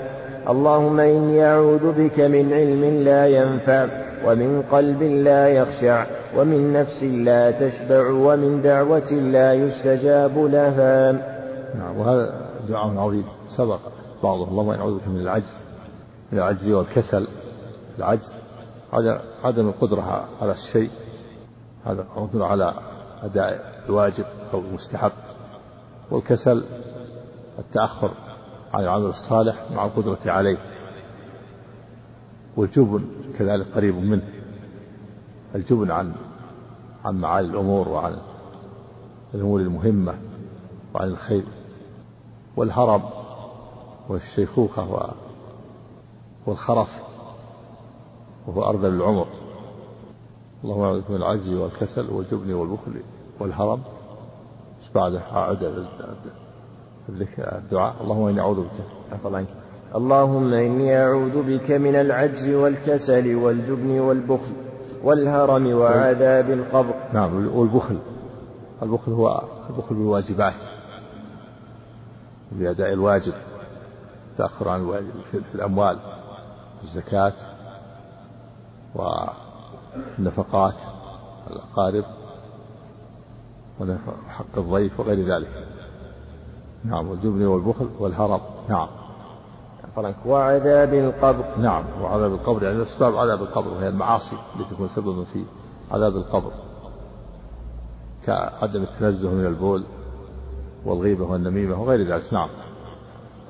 [0.50, 3.86] اللهم إني أعوذ بك من علم لا ينفع
[4.26, 6.06] ومن قلب لا يخشع
[6.38, 11.12] ومن نفس لا تشبع ومن دعوة لا يستجاب لها.
[11.76, 13.26] نعم وهذا دعاء عظيم.
[13.58, 13.80] سبق
[14.24, 15.64] بعضه اللهم إن بك من العجز
[16.32, 17.28] من العجز والكسل.
[18.00, 18.36] العجز
[19.44, 20.90] عدم القدرة على الشيء.
[21.86, 22.74] هذا القدرة على
[23.24, 25.12] أداء الواجب أو المستحب
[26.12, 26.64] والكسل
[27.60, 28.12] التأخر
[28.74, 30.58] عن العمل الصالح مع القدرة عليه.
[32.58, 33.04] والجبن
[33.38, 34.30] كذلك قريب منه.
[35.56, 36.14] الجبن عن
[37.06, 38.18] عن معالي الأمور وعن
[39.34, 40.14] الأمور المهمة
[40.94, 41.44] وعن الخير
[42.58, 43.04] والهرم
[44.10, 45.14] والشيخوخة
[46.46, 46.90] والخرف
[48.48, 49.28] وهو أرذل العمر.
[50.64, 53.02] اللهم أعوذ من العجز والكسل والجبن والبخل
[53.40, 53.82] والهرم
[54.96, 55.88] بعده عاد
[57.40, 57.96] الدعاء.
[58.02, 58.72] اللهم إني أعوذ بك.
[59.12, 59.48] عفوا عنك.
[59.96, 64.54] اللهم إني أعوذ بك من العجز والكسل والجبن والبخل
[65.04, 66.94] والهرم وعذاب القبر.
[67.14, 68.00] نعم والبخل.
[68.84, 70.54] البخل هو البخل بالواجبات
[72.52, 73.34] بأداء الواجب
[74.32, 75.98] التأخر عن الواجب في الأموال
[76.84, 77.34] الزكاة
[78.96, 80.76] والنفقات
[81.52, 82.06] الأقارب
[83.80, 85.68] وحق الضيف وغير ذلك.
[86.86, 88.42] نعم والجبن والبخل والهرم.
[88.70, 88.88] نعم.
[90.26, 91.46] وعذاب القبر.
[91.58, 92.64] نعم وعذاب القبر.
[92.64, 95.44] يعني أسباب عذاب القبر وهي المعاصي التي تكون سببا في
[95.92, 96.52] عذاب القبر.
[98.26, 99.84] كعدم التنزه من البول
[100.86, 102.34] والغيبة والنميمة وغير ذلك.
[102.34, 102.50] نعم.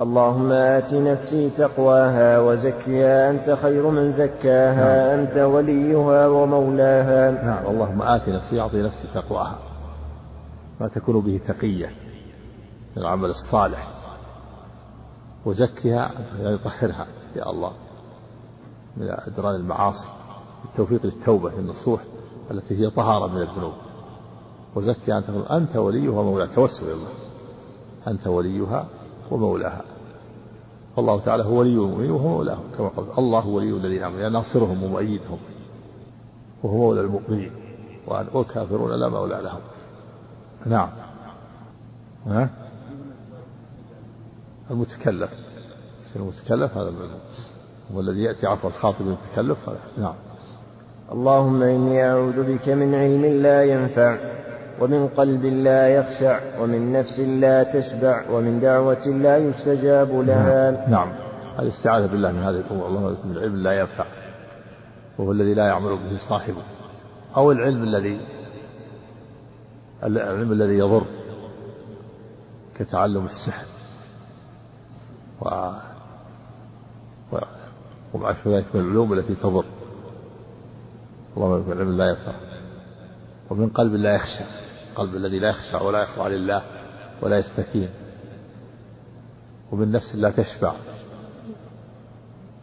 [0.02, 3.30] اللهم آت نفسي تقواها وزكها.
[3.30, 5.16] أنت خير من زكاها.
[5.16, 5.20] نعم.
[5.20, 7.32] أنت وليها ومولاها.
[7.32, 7.66] نعم.
[7.66, 9.56] اللهم آت نفسي أعطي نفسي تقواها.
[10.82, 11.92] ما تكون به تقية
[12.98, 14.01] العمل الصالح.
[15.46, 17.72] وزكها يعني طهرها يا الله.
[18.98, 20.08] من أدران المعاصي.
[20.64, 22.02] بالتوفيق للتوبة للنصوح
[22.52, 23.74] التي هي طهارة من الذنوب.
[24.76, 26.56] وزكها أنت أنت وليها ومولاها.
[26.56, 27.10] توسل إلى الله.
[28.08, 28.86] أنت وليها
[29.32, 29.82] ومولاها.
[30.98, 32.64] والله تعالى هو ولي المؤمنين وهو مولاهم.
[32.78, 34.30] كما قال الله ولي الذين آمنوا.
[34.30, 35.38] ناصرهم ومؤيدهم.
[36.64, 37.52] وهو مولى المؤمنين.
[38.08, 39.62] والكافرون لا مولى لهم.
[40.66, 40.90] نعم.
[42.28, 42.50] ها؟
[44.72, 45.30] المتكلف.
[46.16, 46.92] المتكلف هذا
[47.94, 49.58] هو الذي يأتي عفو الخاطب المتكلف
[49.98, 50.14] نعم.
[51.12, 54.18] اللهم إني أعوذ بك من علم لا ينفع
[54.80, 60.72] ومن قلب لا يخشع ومن نفس لا تشبع ومن دعوة لا يستجاب لها.
[60.72, 61.12] نعم, نعم.
[61.60, 62.88] الاستعاذة بالله من هذه الأمور.
[62.88, 64.06] اللهم من العلم لا ينفع
[65.18, 66.64] وهو الذي لا يعمل به صاحبه
[67.38, 68.20] أو العلم الذي
[70.04, 71.04] العلم الذي يضر
[72.80, 73.71] كتعلم السحر.
[75.42, 75.48] و
[78.14, 79.66] وما أشبه ذلك من العلوم التي تضر.
[81.38, 82.34] اللهم من العلم لا ينفع
[83.50, 84.44] ومن قلب لا يخشى.
[84.96, 86.64] قلب الذي لا يخشع ولا يخضع لله
[87.22, 87.90] ولا يستكين.
[89.72, 90.74] ومن نفس لا تشبع.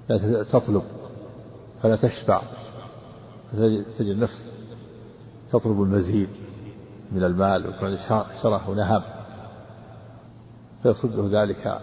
[0.09, 0.83] لا تطلب.
[1.83, 2.43] فلا تشبع.
[3.99, 4.49] تجد النفس
[5.53, 6.29] تطلب المزيد
[7.13, 7.97] من المال ويكون
[8.43, 9.03] شرح ونهب.
[10.83, 11.81] فيصده ذلك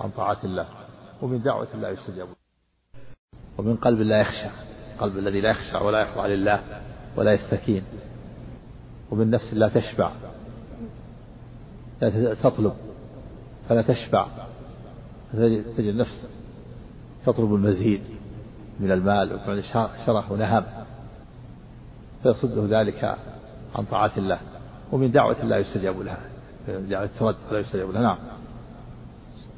[0.00, 0.66] عن طاعة الله
[1.22, 2.28] ومن دعوة الله يستجاب
[3.58, 4.48] ومن قلب لا يخشى
[4.98, 6.62] قلب الذي لا يخشع ولا يخضع لله
[7.16, 7.82] ولا يستكين.
[9.10, 10.10] ومن نفس لا تشبع
[12.00, 12.74] لا تطلب
[13.68, 14.26] فلا تشبع.
[15.32, 16.26] تجد النفس
[17.26, 18.02] تطلب المزيد
[18.80, 19.62] من المال ويكون
[20.06, 20.86] شرح ونهب.
[22.22, 23.04] فيصده ذلك
[23.74, 24.40] عن طاعة الله
[24.92, 26.20] ومن دعوة لا يستجاب لها.
[26.68, 28.02] دعوة لا يستجاب لها.
[28.02, 28.18] نعم.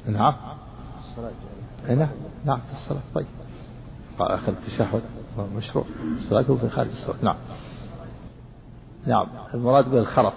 [0.07, 0.35] نعم.
[1.87, 2.09] نعم.
[2.45, 3.01] نعم في الصلاة.
[3.15, 3.25] طيب.
[4.19, 5.01] آخر التشهد.
[5.55, 5.85] مشروع.
[6.17, 7.17] الصلاة في خارج الصلاة.
[7.23, 7.35] نعم.
[9.05, 9.27] نعم.
[9.53, 10.33] المراد بالخرف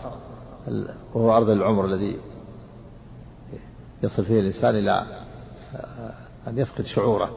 [1.15, 2.17] وهو أرض العمر الذي
[4.03, 5.07] يصل فيه الإنسان إلى
[6.49, 7.31] أن يفقد شعوره.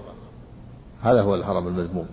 [1.01, 2.07] هذا هو الهرم المذموم.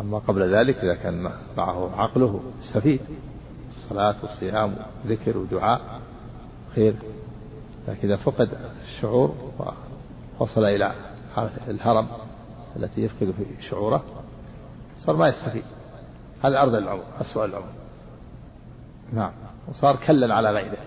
[0.00, 3.00] أما قبل ذلك إذا كان معه عقله يستفيد
[3.70, 6.00] الصلاة والصيام وذكر ودعاء
[6.74, 6.94] خير.
[7.90, 8.50] لكن إذا فقد
[8.84, 9.34] الشعور
[10.38, 10.92] وصل إلى
[11.68, 12.08] الهرم
[12.76, 14.04] التي يفقد في شعوره
[14.96, 15.64] صار ما يستفيد.
[16.44, 17.72] هذا أرض العمر أسوأ العمر.
[19.12, 19.32] نعم.
[19.68, 20.78] وصار كلا على غيره.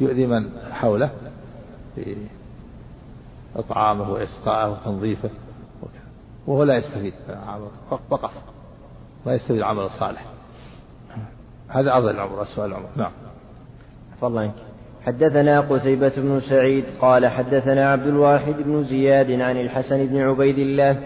[0.00, 1.10] يؤذي من حوله
[1.94, 2.16] في
[3.56, 5.30] إطعامه وإسقاءه وتنظيفه
[6.46, 7.14] وهو لا يستفيد
[8.10, 8.30] وقف.
[9.26, 10.26] ما يستفيد العمل الصالح
[11.68, 12.88] هذا أرض العمر أسوأ العمر.
[12.96, 13.12] نعم.
[14.22, 14.65] الله عنك.
[15.06, 20.96] حدثنا قتيبة بن سعيد قال حدثنا عبد الواحد بن زياد عن الحسن بن عبيد الله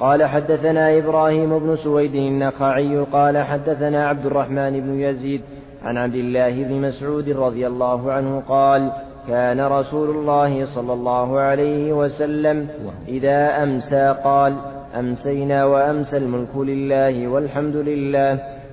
[0.00, 5.40] قال حدثنا إبراهيم بن سويد النخعي قال حدثنا عبد الرحمن بن يزيد
[5.82, 8.92] عن عبد الله بن مسعود رضي الله عنه قال
[9.28, 12.68] كان رسول الله صلى الله عليه وسلم
[13.08, 14.56] إذا أمسى قال
[14.98, 18.32] أمسينا وأمسى الملك لله والحمد لله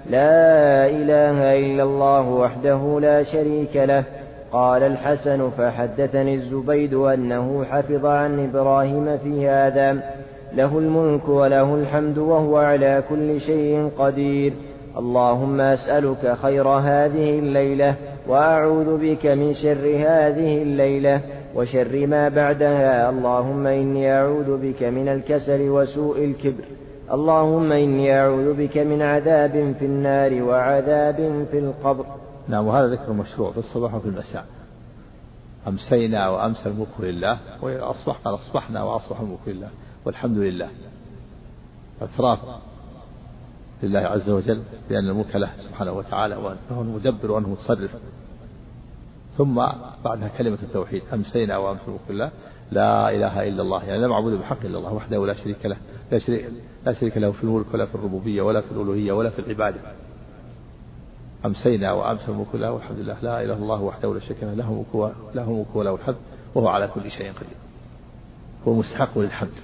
[0.09, 4.03] لا إله إلا الله وحده لا شريك له
[4.51, 10.03] قال الحسن فحدثني الزبيد أنه حفظ عن إبراهيم في هذا
[10.53, 14.53] له الملك وله الحمد وهو على كل شيء قدير.
[14.97, 17.95] اللهم أسألك خير هذه الليلة
[18.27, 21.21] وأعوذ بك من شر هذه الليلة
[21.55, 23.09] وشر ما بعدها.
[23.09, 26.63] اللهم إني أعوذ بك من الكسل وسوء الكبر.
[27.13, 32.05] اللهم إني أعوذ بك من عذاب في النار وعذاب في القبر.
[32.49, 34.45] نعم وهذا ذكر مشروع في الصباح وفي المساء.
[35.67, 39.69] أمسينا وأمسى الملك لله وأصبح قال أصبحنا وأصبح الملك لله
[40.05, 40.69] والحمد لله.
[42.01, 42.39] اعتراف
[43.83, 47.95] لله عز وجل بأن الملك له سبحانه وتعالى وأنه المدبر وأنه المتصرف.
[49.37, 49.55] ثم
[50.05, 52.31] بعدها كلمة التوحيد أمسينا وأمسى الملك لله.
[52.71, 55.77] لا إله إلا الله يعني لا معبود بحق إلا الله وحده لا شريك له
[56.11, 56.51] لا شريك,
[56.85, 59.79] لا شريك له في الملك ولا في الربوبية ولا في الألوهية ولا في العبادة.
[61.47, 63.17] أمسينا وأمسى الملك له والحمد لله.
[63.21, 64.69] لا إله إلا الله وحده لا شريك له له
[65.37, 66.15] الملك وله الحمد
[66.55, 67.57] وهو على كل شيء قدير.
[68.67, 69.57] هو مستحق للحمد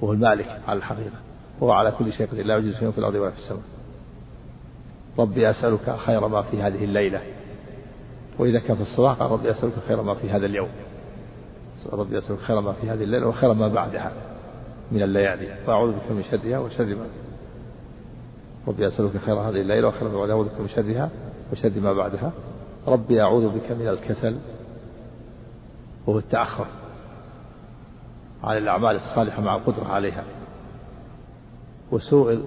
[0.00, 1.18] وهو المالك على الحقيقة
[1.60, 2.46] وهو على كل شيء قدير.
[2.46, 3.62] لا يوجد شيء في الأرض ولا في السماء.
[5.18, 7.20] ربي أسألك خير ما في هذه الليلة.
[8.38, 10.68] وإذا كان في الصباح قال ربي أسألك خير ما في هذا اليوم.
[11.92, 14.12] ربي أسألك خير ما في هذه الليلة وخير ما بعدها
[14.92, 15.48] من الليالي.
[15.66, 17.06] وأعوذ بك من شرها وشر ما
[18.68, 21.10] ربي أسألك خير هذه الليلة وخير ما بعدها بك من شرها
[21.52, 22.32] وشر ما بعدها.
[22.86, 24.38] ربي أعوذ بك من الكسل
[26.06, 26.66] وهو التأخر
[28.44, 30.24] عن الأعمال الصالحة مع القدرة عليها
[31.92, 32.44] وسوء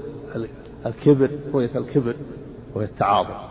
[0.86, 2.16] الكبر رؤية الكبر
[2.76, 3.50] وهي التعاظم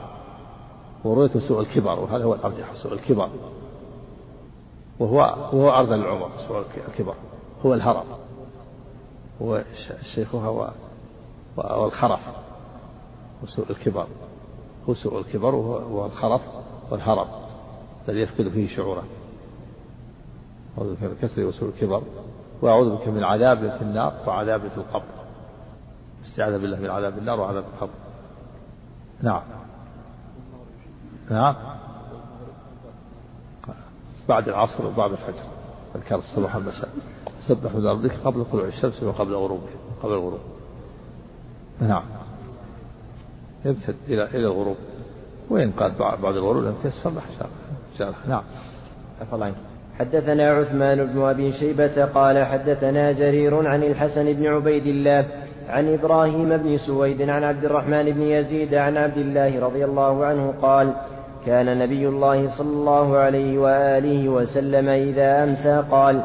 [1.04, 3.31] ورؤية سوء الكبر وهذا هو الأرجح سوء الكبر
[4.98, 5.18] وهو
[5.52, 7.14] وهو أرض العمر سوء الكبر
[7.64, 8.07] هو الهرم
[9.42, 9.64] هو
[10.00, 10.72] الشيخوخة
[11.57, 12.20] والخرف.
[13.42, 14.07] وسوء الكبر.
[14.88, 16.40] هو سوء الكبر وهو الخرف
[16.90, 17.29] والهرم
[18.09, 19.05] الذي يفقد فيه شعوره.
[20.79, 22.03] أعوذ بك من الكسل وسوء الكبر.
[22.62, 25.05] وأعوذ بك من عذاب في النار وعذاب في القبر.
[26.24, 27.94] استعاذ بالله من عذاب النار وعذاب القبر.
[29.22, 29.42] نعم.
[31.31, 31.57] نعم.
[34.29, 35.44] بعد العصر وبعد الفجر.
[35.96, 36.90] أذكار الصباح والمساء
[37.48, 39.72] سبح من ربك قبل طلوع الشمس وقبل غروبها.
[40.03, 40.40] قبل الغروب.
[41.81, 42.17] نعم.
[43.64, 44.76] يمتد إلى إلى الغروب.
[45.50, 45.92] وإن قال
[46.22, 47.22] بعد الغروب لم تيسر له
[48.00, 48.42] الله نعم.
[49.32, 49.52] الله
[49.98, 55.24] حدثنا عثمان بن أبي شيبة قال حدثنا جرير عن الحسن بن عبيد الله
[55.68, 60.54] عن إبراهيم بن سويد عن عبد الرحمن بن يزيد عن عبد الله رضي الله عنه
[60.62, 60.92] قال
[61.46, 66.22] كان نبي الله صلى الله عليه وآله وسلم إذا أمسى قال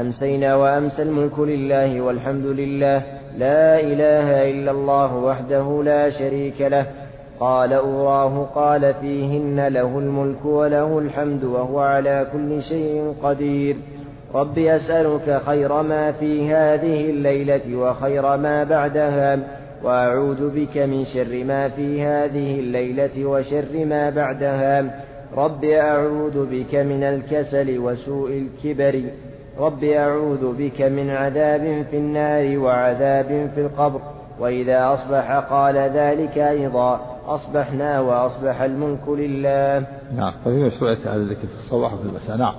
[0.00, 6.86] أمسينا وأمسى الملك لله والحمد لله لا إله إلا الله وحده لا شريك له.
[7.40, 13.76] قال أوراه قال فيهن له الملك وله الحمد وهو على كل شيء قدير.
[14.34, 19.38] رب أسألك خير ما في هذه الليلة وخير ما بعدها
[19.84, 25.04] وأعوذ بك من شر ما في هذه الليلة وشر ما بعدها.
[25.36, 29.02] رب أعوذ بك من الكسل وسوء الكبر.
[29.60, 34.00] رب أعوذ بك من عذاب في النار وعذاب في القبر.
[34.40, 39.86] وإذا أصبح قال ذلك أيضا أصبحنا وأصبح الملك لله.
[40.16, 42.36] نعم ففي مشروعية هذا الذكر في الصباح وفي المساء.
[42.36, 42.54] نعم.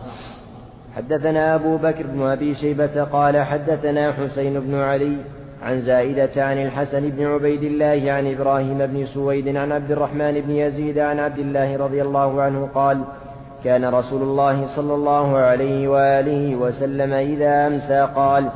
[0.96, 5.18] حدثنا أبو بكر بن أبي شيبة قال حدثنا حسين بن علي
[5.62, 10.52] عن زائدة عن الحسن بن عبيد الله عن إبراهيم بن سويد عن عبد الرحمن بن
[10.52, 13.04] يزيد عن عبد الله رضي الله عنه قال
[13.64, 18.50] كان رسول الله صلى الله عليه وآله وسلم إذا أمسى قال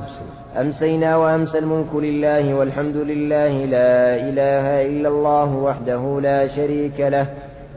[0.62, 7.28] أمسينا وأمسى الملك لله والحمد لله لا إله إلا الله وحده لا شريك له.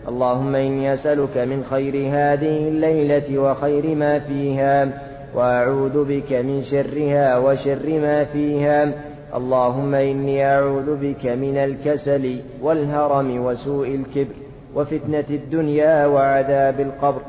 [0.08, 4.88] اللهم إني أسألك من خير هذه الليلة وخير ما فيها
[5.34, 8.92] وأعوذ بك من شرها وشر ما فيها.
[9.34, 14.47] اللهم إني أعوذ بك من الكسل والهرم وسوء الكبر.
[14.74, 17.20] وفتنة الدنيا وعذاب القبر.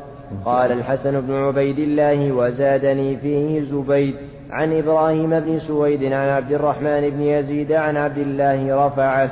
[0.45, 4.15] قال الحسن بن عبيد الله وزادني فيه زبيد
[4.51, 9.31] عن إبراهيم بن سويد عن عبد الرحمن بن يزيد عن عبد الله رفعه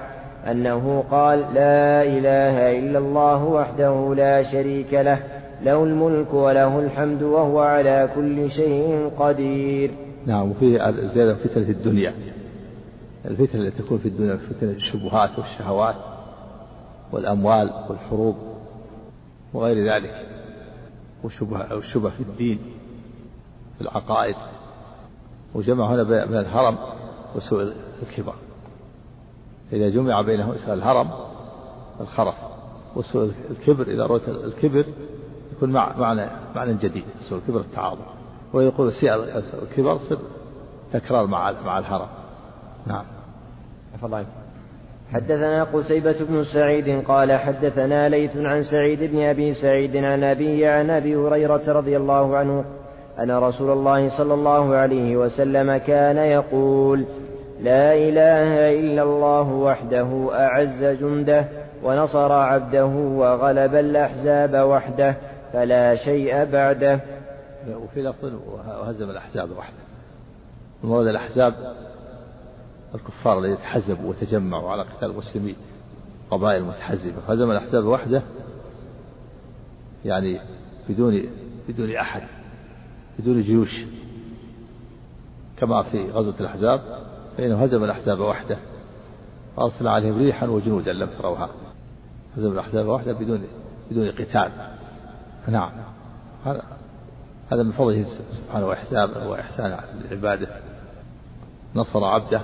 [0.52, 5.20] أنه قال لا إله إلا الله وحده لا شريك له
[5.64, 9.92] له الملك وله الحمد وهو على كل شيء قدير.
[10.26, 10.80] نعم وفي
[11.14, 12.14] زيادة فتنة الدنيا
[13.26, 15.96] الفتن التي تكون في الدنيا فتن الشبهات والشهوات.
[17.12, 18.36] والأموال والحروب
[19.54, 20.28] وغير ذلك
[21.24, 22.60] والشبهة أو الشبهة في الدين
[23.78, 24.36] في العقائد
[25.56, 26.78] وجمع هنا بين الهرم
[27.36, 28.34] وسوء الكبر.
[29.74, 31.10] إذا جمع بينه الهرم
[32.02, 32.36] الخرف
[32.96, 34.86] وسوء الكبر إذا رويت الكبر
[35.56, 38.06] يكون مع معنى معنى جديد سوء الكبر التعاظم.
[38.54, 39.14] ويقول سيء
[39.64, 40.00] الكبر
[40.94, 42.08] تكرار مع مع الهرم.
[42.86, 43.06] نعم.
[44.04, 44.26] الله
[45.14, 50.90] حدثنا قتيبة بن سعيد قال حدثنا ليث عن سعيد بن أبي سعيد عن أبيه عن
[50.90, 52.66] أبي هريرة رضي الله عنه
[53.20, 57.06] أن رسول الله صلى الله عليه وسلم كان يقول
[57.62, 61.46] لا إله إلا الله وحده أعز جنده
[61.84, 65.16] ونصر عبده وغلب الأحزاب وحده
[65.54, 67.00] فلا شيء بعده.
[67.84, 69.84] وفي لفظ وهزم الأحزاب وحده.
[70.84, 71.54] المراد الأحزاب
[72.96, 75.56] الكفار الذين تحزبوا وتجمعوا على قتال المسلمين
[76.32, 78.22] قبائل متحزبة هزم الأحزاب وحده
[80.06, 80.40] يعني
[80.90, 81.24] بدون
[81.70, 82.24] بدون أحد
[83.20, 83.86] بدون جيوش.
[85.58, 86.82] كما في غزوة الأحزاب
[87.38, 88.58] فإنه هزم الأحزاب وحده.
[89.58, 91.50] وأرسل عليهم ريحا وجنودا لم تروها.
[92.38, 93.44] هزم الأحزاب وحده بدون
[93.92, 94.52] بدون قتال.
[95.48, 95.72] نعم.
[97.52, 99.78] هذا من فضله سبحانه وإحسانه وإحسان
[100.12, 100.48] عباده
[101.76, 102.42] نصر عبده.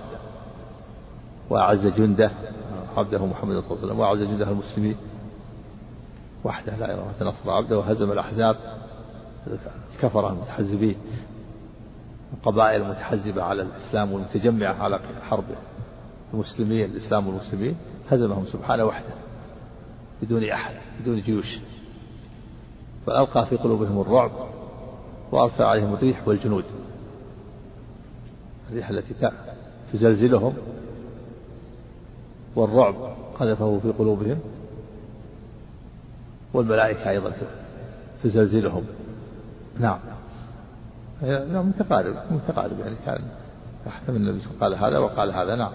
[1.50, 2.32] وأعز جنده
[2.98, 4.96] عبده محمد صلى الله عليه وسلم وأعز جنده المسلمين.
[6.44, 8.56] وحده لا إله إلا نصر عبده وهزم الأحزاب.
[9.96, 10.96] الكفرة المتحزبين.
[12.34, 15.44] القبائل المتحزبة على الإسلام والمتجمعة على حرب
[16.34, 17.76] المسلمين الإسلام والمسلمين
[18.12, 19.14] هزمهم سبحانه وحده
[20.22, 21.60] بدون أحد بدون جيوش.
[23.06, 24.32] فألقى في قلوبهم الرعب
[25.32, 26.66] وأرسل عليهم الريح والجنود.
[28.70, 29.32] الريح التي
[29.94, 30.54] تزلزلهم.
[32.56, 32.96] والرعب
[33.40, 34.40] قذفه في قلوبهم
[36.54, 37.32] والملائكة أيضا
[38.24, 38.84] تزلزلهم
[39.80, 40.00] نعم.
[41.22, 43.22] نعم متقارب متقارب يعني كان
[43.88, 45.56] يحتمل النبي قال هذا وقال هذا.
[45.56, 45.72] نعم.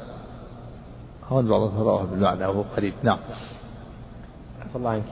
[1.28, 2.94] هون بعضهم رواه بالمعنى وهو قريب.
[3.02, 3.18] نعم.
[4.60, 5.04] عفى الله عنك.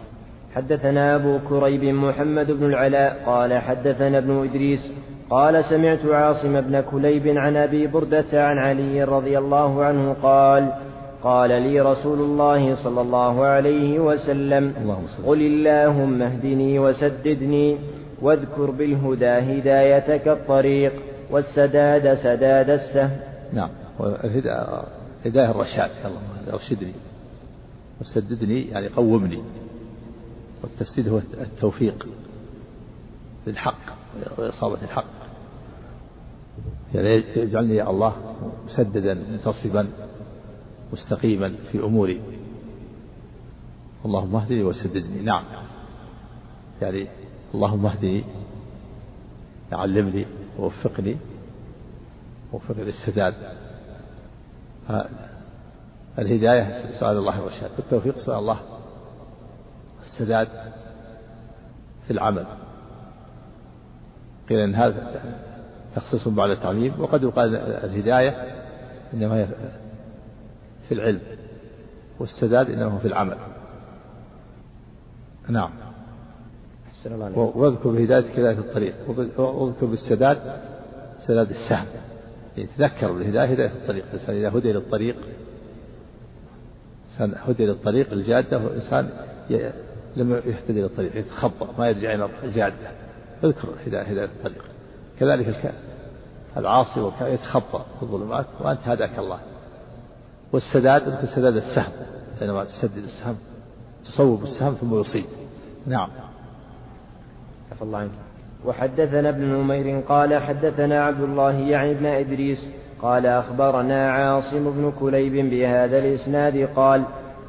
[0.55, 4.93] حدثنا أبو كريب محمد بن العلاء قال حدثنا ابن إدريس
[5.31, 10.73] قال سمعت عاصم بن كليب عن أبي بردة عن علي رضي الله عنه قال
[11.27, 14.65] قال لي رسول الله صلى الله عليه وسلم
[15.27, 17.79] قل اللهم اهدني وسددني
[18.23, 20.93] واذكر بالهدى هدايتك الطريق
[21.31, 23.21] والسداد سداد السهم.
[23.53, 23.71] نعم.
[25.27, 25.91] هداية الرشاد.
[26.05, 26.21] الله
[26.53, 26.93] أرشدني.
[28.01, 29.43] وسددني يعني قومني.
[30.63, 32.09] والتسديد هو التوفيق
[33.47, 33.85] للحق
[34.39, 35.13] وإصابة الحق.
[36.95, 38.13] يعني يجعلني يا الله
[38.67, 39.87] مسددا منتصبا.
[40.93, 42.21] مستقيما في أموري.
[44.05, 45.23] اللهم اهدني وسددني.
[45.23, 45.45] نعم.
[46.83, 47.07] يعني
[47.55, 48.25] اللهم اهدني
[49.73, 50.27] علمني
[50.59, 51.17] ووفقني
[52.53, 53.35] ووفقني للسداد
[56.19, 57.71] الهداية سؤال الله الرشاد.
[57.79, 58.61] التوفيق سؤال الله
[60.03, 60.49] السداد
[62.07, 62.47] في العمل.
[64.49, 65.23] قيل إن هذا
[65.97, 68.31] تخصيص بعد التعليم وقد يقال الهداية
[69.15, 69.47] إنما هي
[70.89, 71.21] في العلم
[72.19, 73.37] والسداد إنما في العمل.
[75.49, 75.71] نعم.
[77.37, 78.95] واذكر بهدايتك هداية الطريق.
[79.39, 80.39] واذكر بالسداد
[81.19, 81.87] سداد السهم.
[82.57, 84.05] يتذكر بالهداية هداية الطريق.
[84.05, 85.17] الإنسان إذا هدي للطريق
[87.13, 89.11] إنسان هدي للطريق الجادة وإنسان
[90.17, 92.75] لم يهتدي للطريق يتخبط ما يرجع إلى الجادة.
[93.45, 94.65] اذكر هداية هداية الطريق.
[95.21, 95.75] كذلك
[96.57, 99.39] العاصي يتخبط في الظلمات وأنت هداك الله.
[100.53, 101.93] والسداد مثل سداد السهم
[102.41, 103.37] حينما تسدد السهم
[104.05, 105.25] تصوب السهم ثم يصيب
[105.87, 106.09] نعم.
[107.73, 108.11] عفى الله عنك.
[108.67, 112.69] وحدثنا ابن نمير قال حدثنا عبد الله يعني ابن إدريس
[113.03, 117.03] قال أخبرنا عاصم بن كليب بهذا الإسناد قال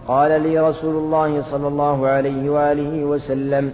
[0.08, 3.72] قال لي رسول الله صلى الله عليه وآله وسلم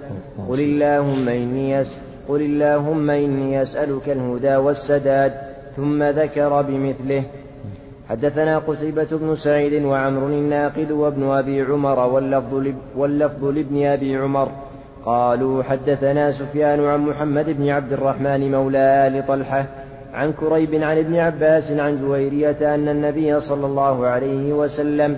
[0.50, 1.86] قل اللهم إني
[2.28, 5.34] قل اللهم إني أسألك الهدى والسداد
[5.76, 7.24] ثم ذكر بمثله
[8.10, 14.48] حدثنا قتيبة بن سعيد وعمر الناقد وابن أبي عمر واللفظ, واللفظ لابن أبي عمر.
[15.06, 19.66] قالوا حدثنا سفيان عن محمد بن عبد الرحمن مولى آل طلحة
[20.14, 25.18] عن كريب عن ابن عباس عن جويرية أن النبي صلى الله عليه وسلم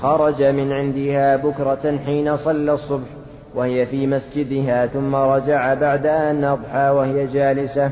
[0.00, 3.08] خرج من عندها بكرة حين صلى الصبح
[3.54, 7.90] وهي في مسجدها ثم رجع بعد أن أضحى وهي جالسة.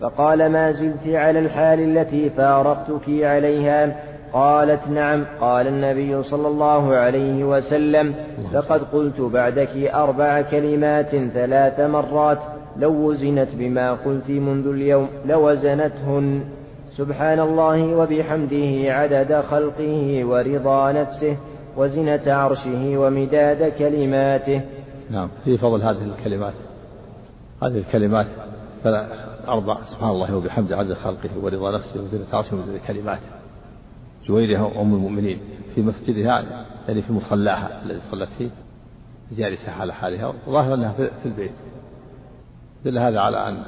[0.00, 3.96] فقال ما زلت على الحال التي فارقتك عليها؟
[4.32, 8.14] قالت نعم قال النبي صلى الله عليه وسلم
[8.52, 12.38] لقد قلت بعدك أربع كلمات ثلاث مرات
[12.76, 16.40] لو وزنت بما قلت منذ اليوم لوزنتهن.
[16.96, 21.36] سبحان الله وبحمده عدد خلقه ورضا نفسه
[21.76, 24.60] وزنة عرشه ومداد كلماته.
[25.10, 26.54] نعم في فضل هذه الكلمات.
[27.62, 28.26] هذه الكلمات
[29.48, 33.28] أربع سبحان الله وبحمده عدد خلقه ورضا نفسه وزنة عرشه ومداد كلماته.
[34.26, 35.40] جويرها أم المؤمنين
[35.74, 36.40] في مسجدها
[36.88, 38.50] يعني في مصلاها الذي صلت فيه
[39.32, 40.32] جالسة على حالها.
[40.46, 41.52] وظاهر أنها في البيت.
[42.84, 43.62] دل هذا على أن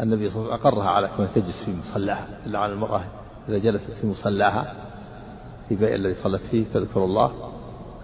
[0.00, 2.26] النبي صلى الله عليه وسلم أقرها على كون تجلس في مصلاها.
[2.46, 3.04] إلا على المرأة
[3.48, 4.74] إذا جلست في مصلاها
[5.68, 7.32] في بيت الذي صلت فيه تذكر الله.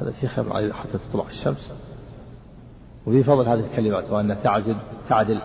[0.00, 1.72] هذا في خير حتى تطلع الشمس.
[3.06, 4.76] وفي فضل هذه الكلمات وأن تعزل
[5.08, 5.40] تعدل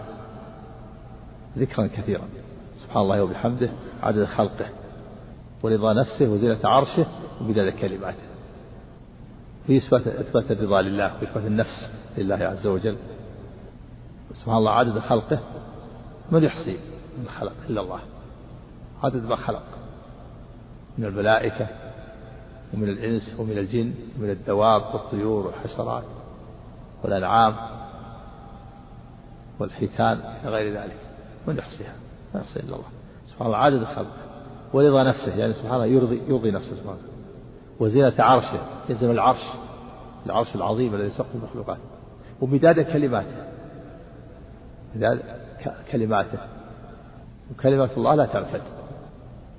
[1.58, 2.28] ذكرا كثيرا.
[2.84, 3.70] سبحان الله وبحمده
[4.04, 4.70] عدد خلقه
[5.64, 7.06] ورضا نفسه وزينة عرشه
[7.42, 8.30] وبدال كلماته.
[9.68, 12.98] في إثبات إثبات الرضا لله وإثبات النفس لله عز وجل.
[14.34, 15.40] سبحان الله عدد خلقه
[16.32, 16.78] من يحصي
[17.18, 18.00] من خلق إلا الله.
[19.04, 19.64] عدد ما خلق.
[20.98, 21.68] من الملائكة
[22.74, 26.04] ومن الإنس ومن الجن ومن الدواب والطيور والحشرات
[27.04, 27.56] والأنعام
[29.60, 31.09] والحيتان إلى غير ذلك.
[31.48, 31.94] من يحصيها
[32.34, 32.88] ما يحصي إلا الله.
[33.28, 34.30] سبحان الله عدد خلقه
[34.74, 36.98] ورضا نفسه يعني سبحان الله يرضي يرضي نفسه سبحانه
[37.80, 39.44] وزينة عرشه يلزم العرش
[40.26, 41.78] العرش العظيم الذي سقف المخلوقات
[42.42, 43.48] ومداد كلماته.
[44.96, 45.20] مداد
[45.92, 46.40] كلماته.
[47.52, 48.62] وكلمات الله لا تنفد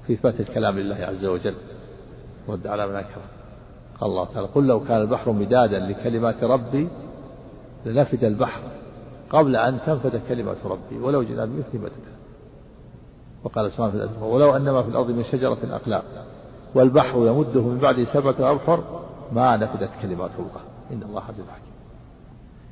[0.07, 1.55] في إثبات الكلام لله عز وجل.
[2.49, 3.23] رد على من أنكره
[4.01, 6.89] قال الله تعالى قل لو كان البحر مدادا لكلمات ربي
[7.87, 8.61] لنفد البحر
[9.31, 12.21] قبل أن تنفد كلمات ربي ولو جئنا بمثل مددا
[13.45, 16.03] وقال سبحانه في ولو أن ما في الأرض من شجرة أقلام
[16.75, 18.85] والبحر يمده من بعده سبعة أبحر
[19.33, 20.61] ما نفدت كلمات الله
[20.93, 21.73] إن الله عزيز حكيم.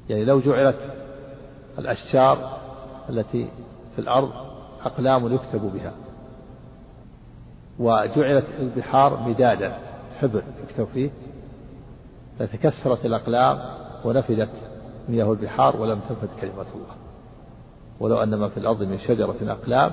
[0.08, 0.76] يعني لو جعلت
[1.78, 2.58] الأشجار
[3.08, 3.48] التي
[3.94, 4.30] في الأرض
[4.84, 5.92] أقلام يكتب بها
[7.78, 9.78] وجعلت البحار مدادا
[10.20, 11.10] حبر يكتب فيه
[12.38, 13.58] فتكسرت الأقلام
[14.04, 14.67] ونفدت
[15.08, 16.94] مياه البحار ولم تنفد كلمات الله.
[18.00, 19.92] ولو أن ما في الأرض من شجرة أقلام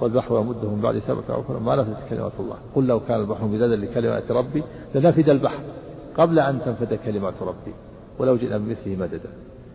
[0.00, 2.56] والبحر يمده من بعد سبعة أبحر ما نفدت كلمات الله.
[2.74, 5.62] قل لو كان البحر مدادا لكلمات ربي لنفد البحر
[6.16, 7.74] قبل أن تنفد كلمات ربي.
[8.18, 9.30] ولو جئنا بمثله مددا.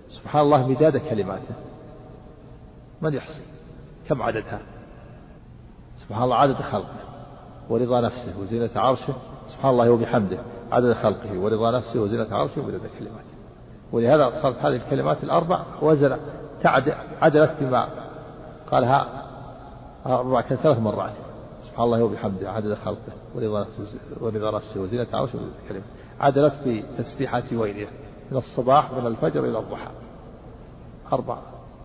[0.10, 1.56] سبحان الله مداد كلماته.
[3.02, 3.42] من يحصي؟
[4.10, 4.60] كم عددها؟
[5.98, 7.00] سبحان الله عدد خلقه
[7.70, 9.14] ورضا نفسه وزينة عرشه.
[9.48, 10.38] سبحان الله وبحمده
[10.72, 13.33] عدد خلقه ورضا نفسه وزينة عرشه ومدد كلماته.
[13.94, 16.18] ولهذا صارت هذه الكلمات الأربع وزن
[17.22, 17.88] عدلت بما
[18.72, 19.08] قالها
[20.06, 21.14] أربع ثلاث مرات.
[21.64, 23.14] سبحان الله وبحمده عدد خلقه
[24.22, 25.40] ورضا نفسه وزينة عرشه
[25.70, 25.88] كلماته
[26.20, 27.92] عدلت بتسبيحة ويلها.
[28.32, 29.92] من الصباح من الفجر إلى الضحى.
[31.14, 31.38] أربع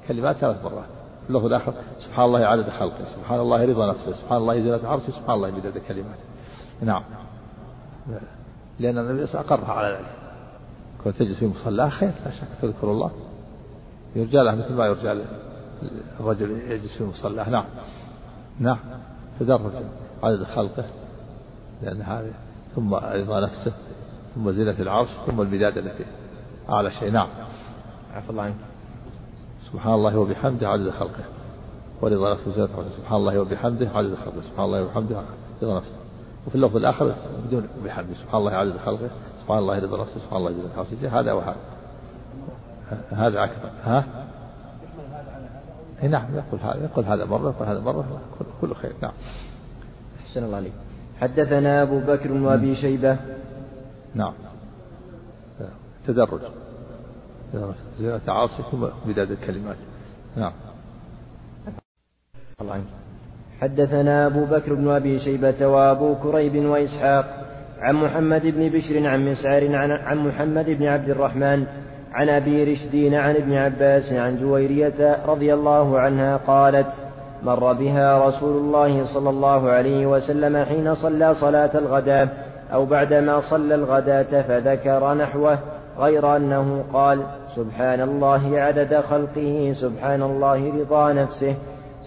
[0.09, 0.89] كلمات ثلاث مرات.
[1.31, 5.37] اللفظ الآخر سبحان الله عدد خلقه سبحان الله رضا نفسه سبحان الله زينة عرشه سبحان
[5.37, 6.25] الله مدد كلماته
[6.83, 7.03] نعم.
[8.79, 10.18] لأن النبي أقرها على ذلك.
[11.09, 13.11] كون تجلس في مصلاه خير لا شك تذكر الله.
[14.17, 15.23] يرجى له مثل ما يرجى
[16.21, 17.65] الرجل يجلس في مصلاه نعم.
[18.61, 18.79] نعم.
[19.41, 19.73] تدرج
[20.23, 20.85] عدد خلقه
[21.83, 22.33] لأن هذه
[22.77, 23.73] ثم رضا نفسه
[24.35, 26.05] ثم زينة العرش ثم البداد التي
[26.69, 27.11] أعلى شيء.
[27.11, 27.29] نعم.
[28.15, 28.55] عفى الله عنك.
[29.73, 31.25] سبحان الله وبحمده عدد خلقه.
[32.03, 34.41] ورضا نفسه سبحان الله وبحمده عدد خلقه.
[34.41, 35.23] سبحان الله وبحمده
[35.63, 36.08] رضا نفسه
[36.49, 37.15] وفي اللفظ الآخر
[37.47, 39.11] بدون بحمده سبحان الله عدد خلقه
[39.43, 41.57] سبحان الله رضا نفسه سبحان الله زينة عرشه هذا وهذا
[43.11, 43.45] هذا.
[43.45, 44.05] أكثر ها؟
[46.03, 48.21] نعم يقول هذا يقول هذا مرة يقول هذا مرة.
[48.61, 48.93] كل خير.
[49.03, 49.13] نعم.
[50.21, 50.73] أحسن الله عليك.
[51.21, 53.17] حدثنا أبو بكر وأبي شيبة.
[54.15, 54.33] نعم.
[56.07, 56.41] تدرج.
[57.99, 59.77] زينة عاصي ثم بداية الكلمات.
[60.37, 60.53] نعم.
[62.61, 63.08] الله عنك.
[63.61, 67.25] حدثنا أبو بكر بن أبي شيبة وأبو كريب وإسحاق
[67.81, 71.65] عن محمد بن بشر عن مسعر عن, عن محمد بن عبد الرحمن
[72.13, 76.87] عن أبي رشدين عن ابن عباس عن جويرية رضي الله عنها قالت
[77.43, 82.29] مر بها رسول الله صلى الله عليه وسلم حين صلى صلاة الغداة
[82.73, 85.59] أو بعدما صلى الغداة فذكر نحوه
[85.99, 87.23] غير أنه قال
[87.57, 91.55] سبحان الله عدد خلقه سبحان الله رضا نفسه.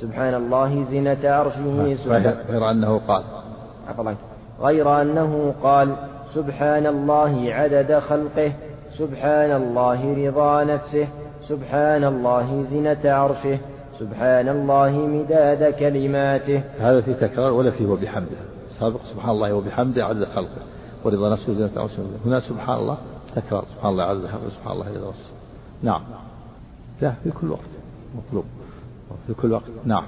[0.02, 3.24] سبحان الله زنة عرشه سبحان غير أنه قال.
[4.60, 5.96] غير أنه قال
[6.34, 8.54] سبحان الله عدد خلقه
[8.98, 11.08] سبحان الله رضا نفسه
[11.48, 13.58] سبحان الله زنة عرشه
[14.00, 16.64] سبحان الله مداد كلماته.
[16.80, 20.62] هذا في تكرار ولا فيه وبحمده؟ السابق سبحان الله وبحمده عدد خلقه.
[21.04, 22.98] ورضا نفسه وزنة عرشه هنا سبحان الله
[23.36, 23.66] تكرار.
[23.76, 25.32] سبحان الله عدد خلقه سبحان الله رضا نفسه.
[25.84, 26.02] نعم.
[27.02, 27.72] لا في كل وقت.
[28.18, 28.46] مطلوب.
[29.28, 29.64] في كل وقت.
[29.86, 30.04] نعم.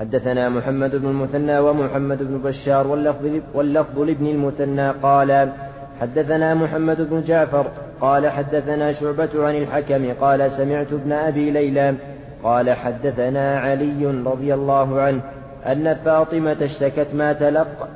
[0.00, 5.52] حدثنا محمد بن المثنى ومحمد بن بشار واللفظ, واللفظ لابن المثنى قال
[6.00, 7.66] حدثنا محمد بن جعفر
[8.00, 11.94] قال حدثنا شعبة عن الحكم قال سمعت ابن أبي ليلى
[12.42, 15.22] قال حدثنا علي رضي الله عنه
[15.66, 17.88] أن فاطمة اشتكت ما تلقى.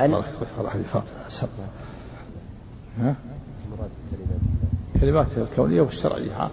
[0.00, 0.22] أن
[5.00, 6.48] كلمات الكونية والشرعية.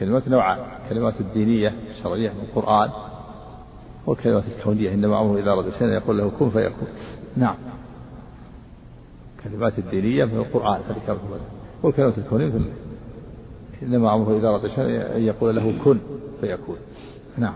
[0.00, 2.90] كلمات نوعان كلمات الدينية الشرعية من القرآن
[4.06, 6.88] والكلمات الكونية إنما أمره إذا أراد شيئا يقول له كن فيكون.
[7.36, 7.56] نعم.
[9.38, 10.96] الكلمات الدينية من القرآن هذه
[11.82, 12.52] والكلمات الكونية
[13.82, 15.98] إنما أمره إذا أراد شيئا يقول له كن
[16.40, 16.76] فيكون.
[17.38, 17.54] نعم.